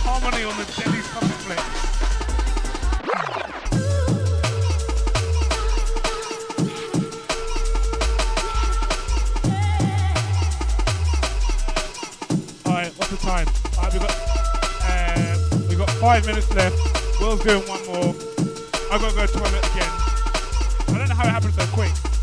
Harmony 0.00 0.44
on 0.44 0.56
the. 0.56 0.64
Alright, 12.66 12.92
what's 12.96 13.10
the 13.10 13.16
time? 13.18 13.46
Alright, 13.76 13.92
we've, 13.92 14.00
got 14.00 14.16
uh, 14.80 15.36
we 15.68 15.76
got 15.76 15.90
five 15.90 16.24
minutes 16.24 16.50
left. 16.54 17.20
Will's 17.20 17.44
doing 17.44 17.68
one 17.68 17.86
more. 17.88 18.14
I 18.90 18.98
gotta 18.98 19.14
go 19.14 19.26
to 19.26 19.32
toilet 19.32 19.70
again. 19.72 19.83
So 21.56 21.64
quick. 21.66 22.13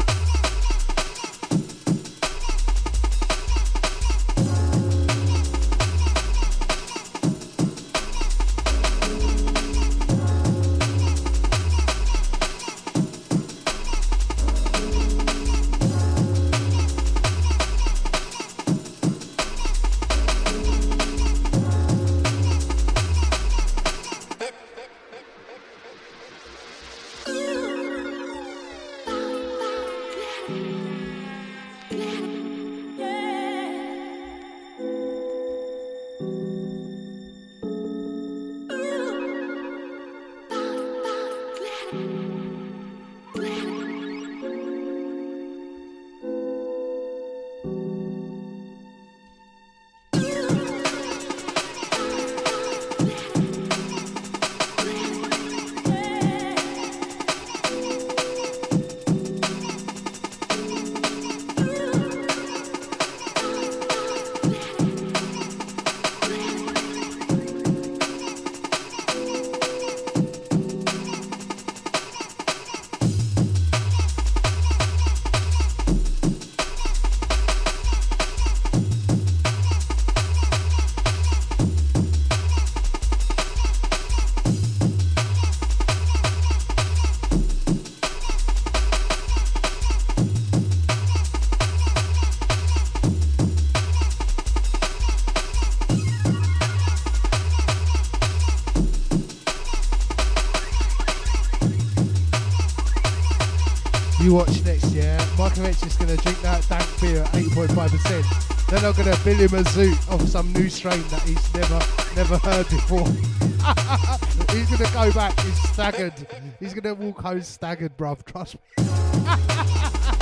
X 105.66 105.84
is 105.84 105.96
going 105.96 106.16
to 106.16 106.24
drink 106.24 106.42
that 106.42 106.68
dank 106.68 107.02
beer 107.02 107.22
at 107.22 107.32
8.5%. 107.32 108.68
Then 108.68 108.86
I'm 108.86 108.94
going 108.94 109.12
to 109.12 109.24
bill 109.24 109.36
him 109.36 109.54
a 109.60 109.64
zoot 109.64 110.10
of 110.10 110.28
some 110.30 110.52
new 110.54 110.70
strain 110.70 111.02
that 111.10 111.22
he's 111.24 111.54
never 111.54 111.80
never 112.16 112.38
heard 112.38 112.70
before. 112.70 113.06
he's 114.56 114.70
going 114.70 114.86
to 114.86 114.94
go 114.94 115.12
back, 115.12 115.40
he's 115.40 115.70
staggered. 115.70 116.14
He's 116.60 116.74
going 116.74 116.84
to 116.84 116.94
walk 116.94 117.22
home 117.22 117.42
staggered, 117.42 117.98
bruv, 117.98 118.24
trust 118.26 118.56
me. 118.56 120.18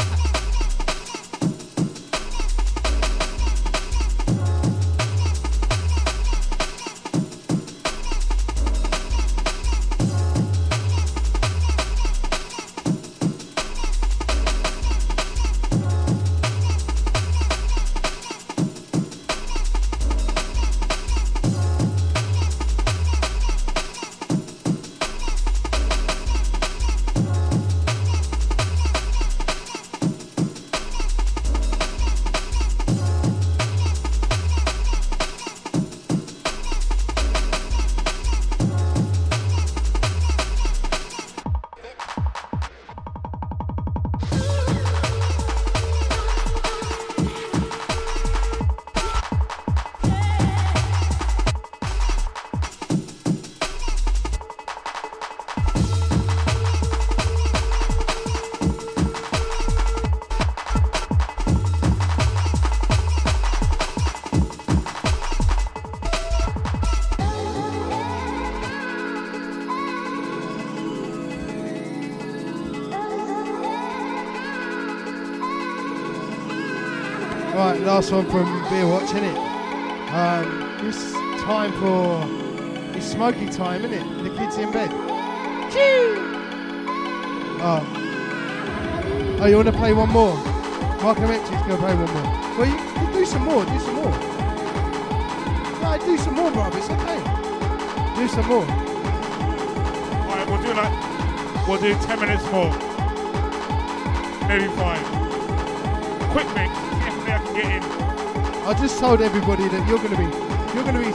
last 77.99 78.13
one 78.13 78.25
from 78.31 78.45
Beer 78.69 78.87
Watch, 78.87 79.09
innit? 79.09 79.35
Um, 80.13 80.87
it's 80.87 81.11
time 81.43 81.73
for 81.81 82.23
it's 82.95 83.07
smoky 83.07 83.49
time, 83.49 83.81
innit? 83.81 84.23
The 84.23 84.29
kids 84.37 84.55
in 84.55 84.71
bed. 84.71 84.89
Oh. 87.61 87.83
Oh, 89.41 89.45
you 89.47 89.57
want 89.57 89.67
to 89.67 89.73
play 89.73 89.91
one 89.91 90.09
more? 90.11 90.33
Mark 91.03 91.17
Amenchi's 91.17 91.49
going 91.49 91.71
to 91.71 91.77
play 91.77 91.93
one 91.93 92.13
more. 92.13 92.23
Well, 92.55 92.67
you, 92.69 92.77
you 93.01 93.19
do 93.19 93.25
some 93.25 93.43
more, 93.43 93.65
do 93.65 93.79
some 93.79 93.95
more. 93.95 94.15
No, 95.81 95.97
do 96.05 96.17
some 96.17 96.35
more, 96.35 96.51
bro. 96.51 96.67
It's 96.67 96.89
okay. 96.89 97.19
Do 98.15 98.27
some 98.29 98.47
more. 98.47 98.63
Alright, 100.23 100.47
we'll 100.47 100.61
do 100.61 100.73
like, 100.73 101.67
we'll 101.67 101.81
do 101.81 101.93
10 102.05 102.19
minutes 102.21 102.49
more. 102.49 102.71
Maybe 104.47 104.69
five. 104.77 105.03
Quick 106.31 106.47
mix, 106.55 106.88
if 107.59 107.83
I. 107.83 108.69
I 108.69 108.73
just 108.73 108.99
told 108.99 109.21
everybody 109.21 109.67
that 109.67 109.87
you're 109.87 109.97
going 109.97 110.11
to 110.11 110.17
be, 110.17 110.29
you're 110.75 110.83
going 110.83 110.95
to 110.95 111.01
be. 111.01 111.13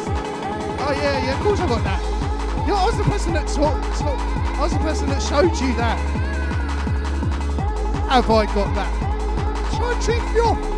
Oh 0.82 0.92
yeah, 0.96 1.24
yeah. 1.24 1.38
Of 1.38 1.40
course 1.40 1.60
I 1.60 1.68
got 1.68 1.84
that. 1.84 2.02
Yo, 2.66 2.74
I 2.74 2.86
was 2.86 2.96
the 2.96 3.04
person 3.04 3.32
that 3.34 3.48
saw, 3.48 3.80
saw, 3.92 4.16
I 4.56 4.62
was 4.62 4.72
the 4.72 4.78
person 4.78 5.08
that 5.08 5.22
showed 5.22 5.52
you 5.60 5.74
that. 5.76 5.98
Have 8.08 8.30
I 8.30 8.46
got 8.46 8.74
that? 8.74 8.90
Try 9.76 9.92
and 9.92 10.02
trick 10.02 10.22
me 10.32 10.40
off. 10.40 10.74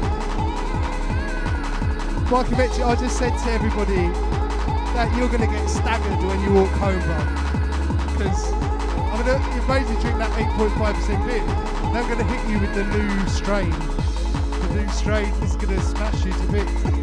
Mark 2.31 2.49
Amenchi, 2.49 2.85
I 2.85 2.97
just 2.97 3.19
said 3.19 3.37
to 3.39 3.51
everybody 3.53 4.09
that 4.97 5.15
you're 5.17 5.29
going 5.29 5.43
to 5.43 5.47
get 5.47 5.69
staggered 5.69 6.19
when 6.27 6.41
you 6.43 6.55
walk 6.55 6.71
home, 6.81 6.99
bro. 7.07 7.21
Because 8.19 8.53
I'm 9.13 9.25
going 9.25 9.39
to, 9.39 9.49
you've 9.55 9.69
you 9.91 10.01
drink 10.01 10.19
that 10.19 10.33
8.5% 10.59 11.27
beer. 11.27 11.43
I'm 11.43 12.07
going 12.09 12.19
to 12.19 12.25
hit 12.25 12.51
you 12.51 12.59
with 12.59 12.75
the 12.75 12.85
new 12.85 13.29
strain. 13.29 13.73
Strain 14.91 15.29
is 15.43 15.57
going 15.57 15.75
to 15.75 15.81
smash 15.81 16.25
you 16.25 16.33
to 16.33 16.53
bits. 16.53 16.96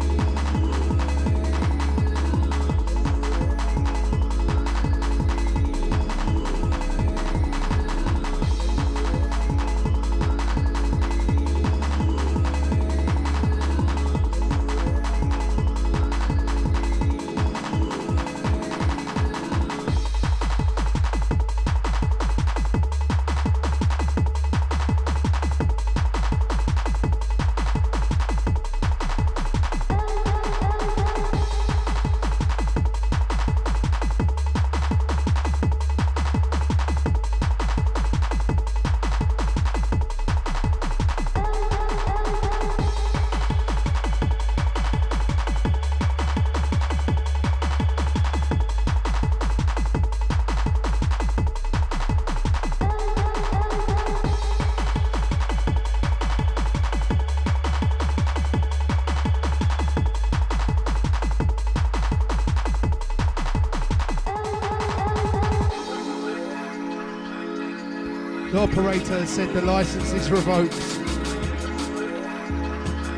Said 69.22 69.52
the 69.54 69.62
license 69.62 70.12
is 70.12 70.30
revoked. 70.30 70.74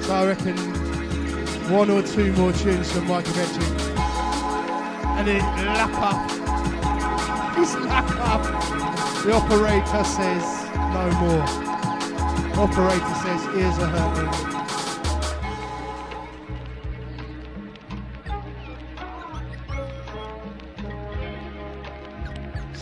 So 0.05 0.15
I 0.15 0.27
reckon 0.27 0.57
one 1.73 1.91
or 1.91 2.03
two 2.03 2.33
more 2.35 2.53
tunes 2.53 2.93
from 2.93 3.09
Michael 3.09 3.33
Betchin. 3.33 3.63
And 5.19 5.27
then 5.27 5.41
lap 5.41 5.91
up. 5.95 6.31
He's 7.57 7.75
lap 7.77 8.11
up. 8.21 8.43
The 9.25 9.33
operator 9.33 10.05
says 10.05 10.45
no 10.93 11.11
more. 11.21 11.43
Operator 12.63 13.15
says 13.25 13.45
ears 13.57 13.79
are 13.79 13.89
hurting. 13.89 14.56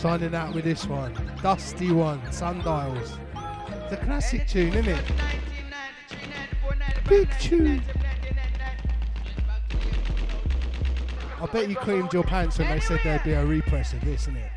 Signing 0.05 0.35
out 0.35 0.53
with 0.53 0.65
this 0.65 0.85
one. 0.85 1.15
Dusty 1.41 1.91
one, 1.91 2.21
Sundials. 2.31 3.17
It's 3.85 3.93
a 3.93 3.97
classic 3.97 4.47
tune, 4.47 4.71
isn't 4.75 4.87
it? 4.87 5.03
Big 7.09 7.27
tune. 7.39 7.81
I 11.41 11.45
bet 11.47 11.67
you 11.67 11.75
creamed 11.75 12.13
your 12.13 12.21
pants 12.21 12.59
when 12.59 12.69
they 12.69 12.79
said 12.81 12.99
there'd 13.03 13.23
be 13.23 13.33
a 13.33 13.43
repress 13.43 13.93
of 13.93 14.01
this, 14.01 14.21
isn't 14.21 14.37
it? 14.37 14.51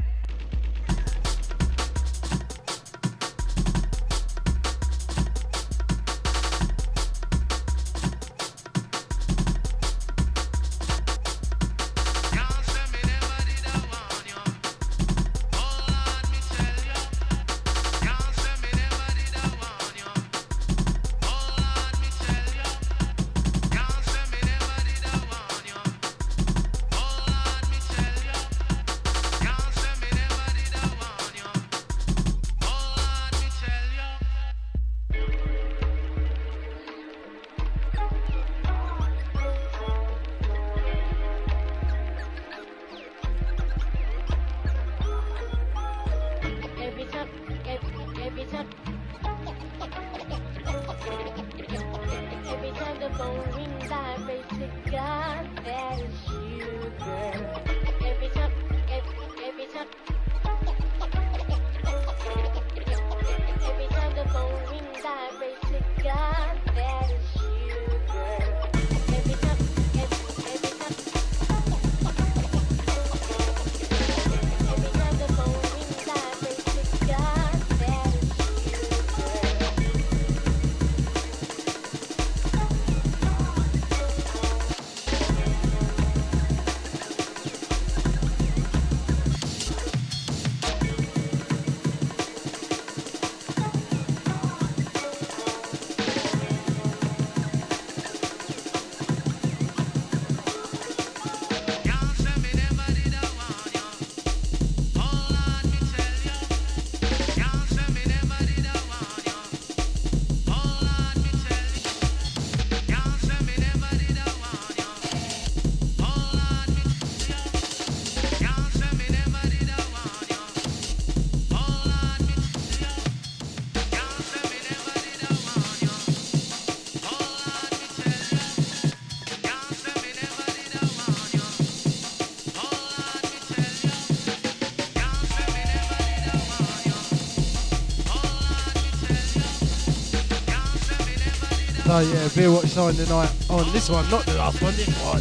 So 141.98 142.04
yeah, 142.04 142.28
Beer 142.36 142.52
Watch 142.52 142.66
signing 142.66 142.96
the 142.96 143.06
night 143.06 143.28
on 143.50 143.72
this 143.72 143.90
one, 143.90 144.08
not 144.08 144.24
the 144.24 144.34
last 144.34 144.62
one, 144.62 144.72
this 144.76 144.86
one. 145.02 145.20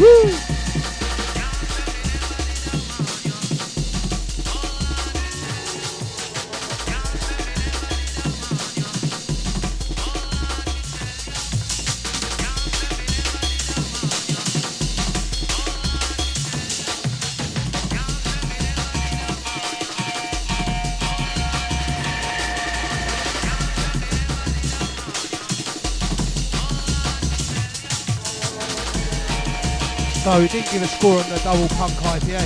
Woo! 0.00 0.31
So 30.32 30.40
he 30.40 30.48
didn't 30.48 30.72
give 30.72 30.80
a 30.80 30.86
score 30.86 31.20
on 31.20 31.28
the 31.28 31.36
double 31.44 31.68
punk 31.76 31.92
IPA. 32.08 32.40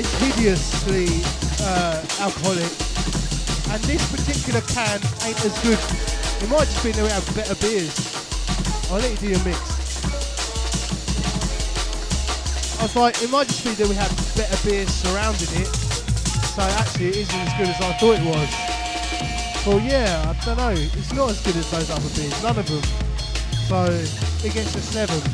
It's 0.00 0.08
hideously 0.24 1.20
uh, 1.60 2.00
alcoholic, 2.16 2.72
and 3.68 3.76
this 3.84 4.00
particular 4.08 4.62
can 4.72 5.04
ain't 5.28 5.36
as 5.44 5.52
good. 5.60 5.76
It 6.40 6.48
might 6.48 6.64
just 6.64 6.82
be 6.82 6.92
that 6.92 7.02
we 7.04 7.12
have 7.12 7.28
better 7.36 7.54
beers. 7.60 7.92
I'll 8.88 9.04
let 9.04 9.10
you 9.12 9.18
do 9.20 9.28
your 9.36 9.44
mix. 9.44 9.60
I 12.80 12.88
was 12.88 12.96
like, 12.96 13.20
it 13.20 13.28
might 13.28 13.48
just 13.48 13.62
be 13.62 13.76
that 13.76 13.86
we 13.86 13.94
have 13.94 14.08
better 14.34 14.56
beers 14.66 14.88
surrounding 14.88 15.60
it. 15.60 15.68
So 16.56 16.62
actually, 16.80 17.08
it 17.08 17.16
isn't 17.28 17.36
as 17.36 17.52
good 17.60 17.68
as 17.68 17.76
I 17.84 17.92
thought 18.00 18.16
it 18.16 18.24
was. 18.24 18.48
Well, 19.66 19.78
yeah, 19.84 20.24
I 20.24 20.32
don't 20.42 20.56
know. 20.56 20.72
It's 20.72 21.12
not 21.12 21.28
as 21.28 21.44
good 21.44 21.56
as 21.56 21.70
those 21.70 21.90
other 21.90 22.08
beers, 22.16 22.42
none 22.42 22.56
of 22.56 22.64
them. 22.64 22.80
So 23.68 23.84
it 24.40 24.54
gets 24.54 24.74
a 24.74 24.80
seven. 24.80 25.33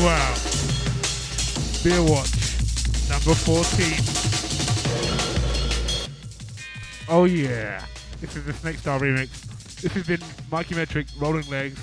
You 0.00 0.08
out. 0.08 0.36
Beer 1.82 2.02
Watch, 2.02 2.32
number 3.08 3.34
14. 3.34 3.94
Oh 7.08 7.24
yeah. 7.24 7.82
This 8.20 8.36
is 8.36 8.44
the 8.44 8.52
Snake 8.52 8.76
Style 8.78 9.00
remix. 9.00 9.80
This 9.80 9.92
has 9.92 10.06
been 10.06 10.20
Mikey 10.50 10.74
Metric, 10.74 11.06
Rolling 11.18 11.48
Legs. 11.48 11.80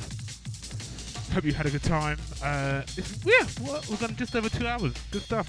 Hope 1.34 1.46
you 1.46 1.54
had 1.54 1.66
a 1.66 1.72
good 1.72 1.84
time. 1.84 2.20
Uh, 2.44 2.84
yeah, 3.26 3.48
well, 3.62 3.82
we've 3.90 4.00
done 4.00 4.16
just 4.16 4.36
over 4.36 4.50
two 4.50 4.68
hours. 4.68 4.94
Good 5.12 5.24
stuff. 5.24 5.48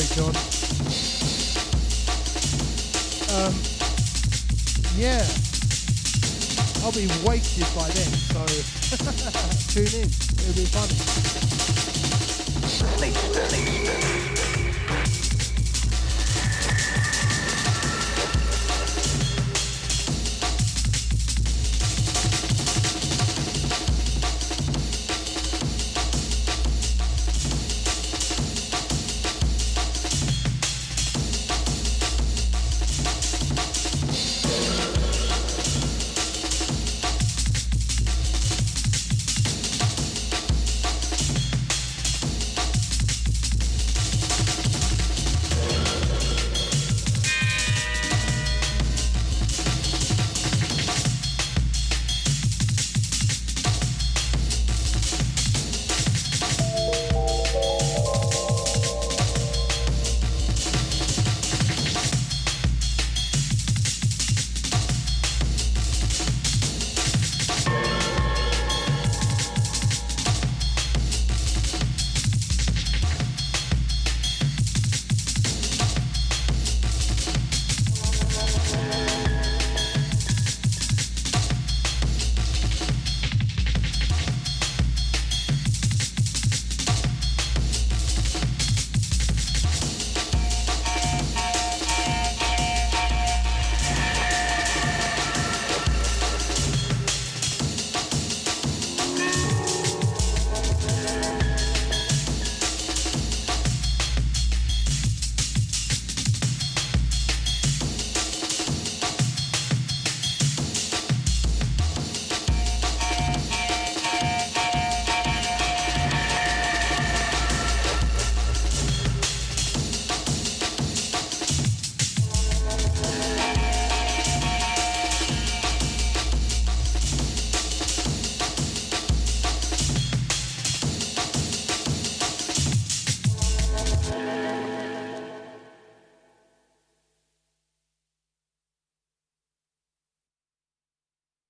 Sorry, 0.00 0.32
John. 0.32 0.39